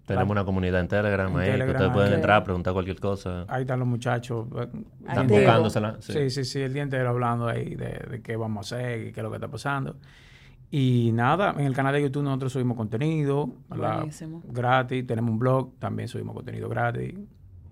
Tenemos 0.08 0.32
una 0.32 0.46
comunidad 0.46 0.80
en 0.80 0.88
Telegram 0.88 1.32
En 1.32 1.38
ahí, 1.40 1.60
que 1.60 1.72
ustedes 1.72 1.92
pueden 1.92 2.14
entrar, 2.14 2.44
preguntar 2.44 2.74
cualquier 2.74 3.00
cosa. 3.00 3.46
Ahí 3.50 3.62
están 3.62 3.80
los 3.80 3.88
muchachos. 3.88 4.48
eh, 4.58 4.68
Están 5.08 5.28
buscándosela. 5.28 5.98
Sí. 6.00 6.14
Sí, 6.14 6.30
sí, 6.30 6.46
sí, 6.46 6.62
el 6.62 6.74
día 6.74 6.84
entero 6.84 7.10
hablando 7.10 7.48
ahí 7.48 7.76
de, 7.76 8.00
de 8.10 8.22
qué 8.22 8.36
vamos 8.38 8.72
a 8.72 8.76
hacer 8.78 9.08
y 9.08 9.12
qué 9.12 9.20
es 9.20 9.24
lo 9.24 9.30
que 9.30 9.36
está 9.36 9.50
pasando. 9.50 9.98
Y 10.72 11.12
nada, 11.14 11.54
en 11.58 11.66
el 11.66 11.74
canal 11.74 11.94
de 11.94 12.02
YouTube 12.02 12.24
nosotros 12.24 12.52
subimos 12.54 12.76
contenido 12.78 13.50
gratis, 14.48 15.06
tenemos 15.08 15.32
un 15.32 15.40
blog, 15.40 15.74
también 15.80 16.08
subimos 16.08 16.36
contenido 16.36 16.68
gratis. 16.70 17.14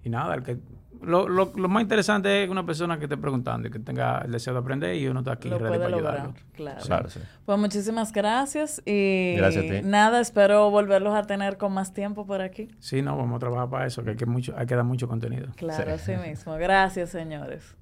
Y 0.03 0.09
nada, 0.09 0.35
el 0.35 0.43
que 0.43 0.57
lo, 1.01 1.27
lo, 1.27 1.51
lo 1.55 1.69
más 1.69 1.81
interesante 1.81 2.43
es 2.43 2.49
una 2.49 2.65
persona 2.65 2.97
que 2.97 3.05
esté 3.05 3.17
preguntando 3.17 3.67
y 3.67 3.71
que 3.71 3.79
tenga 3.79 4.19
el 4.19 4.31
deseo 4.31 4.53
de 4.53 4.59
aprender 4.59 4.95
y 4.95 5.07
uno 5.07 5.19
está 5.21 5.33
aquí 5.33 5.49
Lo 5.49 5.57
ready 5.57 5.69
puede 5.77 5.79
para 5.79 5.89
lograr, 5.89 6.13
ayudarlo. 6.15 6.35
claro. 6.53 6.81
Claro, 6.85 7.09
sí. 7.09 7.19
Pues 7.45 7.59
muchísimas 7.59 8.11
gracias 8.11 8.81
y 8.85 9.35
Gracias 9.35 9.65
a 9.65 9.67
ti. 9.67 9.81
nada, 9.83 10.19
espero 10.21 10.69
volverlos 10.69 11.13
a 11.15 11.23
tener 11.23 11.57
con 11.57 11.73
más 11.73 11.93
tiempo 11.93 12.25
por 12.25 12.41
aquí. 12.41 12.69
Sí, 12.79 13.01
no, 13.01 13.15
vamos 13.17 13.35
a 13.37 13.39
trabajar 13.39 13.69
para 13.69 13.85
eso, 13.87 14.03
que 14.03 14.11
hay 14.11 14.15
que, 14.15 14.25
mucho, 14.25 14.53
hay 14.57 14.65
que 14.65 14.75
dar 14.75 14.85
mucho 14.85 15.07
contenido. 15.07 15.47
Claro, 15.55 15.97
Sí. 15.97 16.11
así 16.13 16.27
mismo. 16.29 16.53
Gracias, 16.55 17.09
señores. 17.09 17.75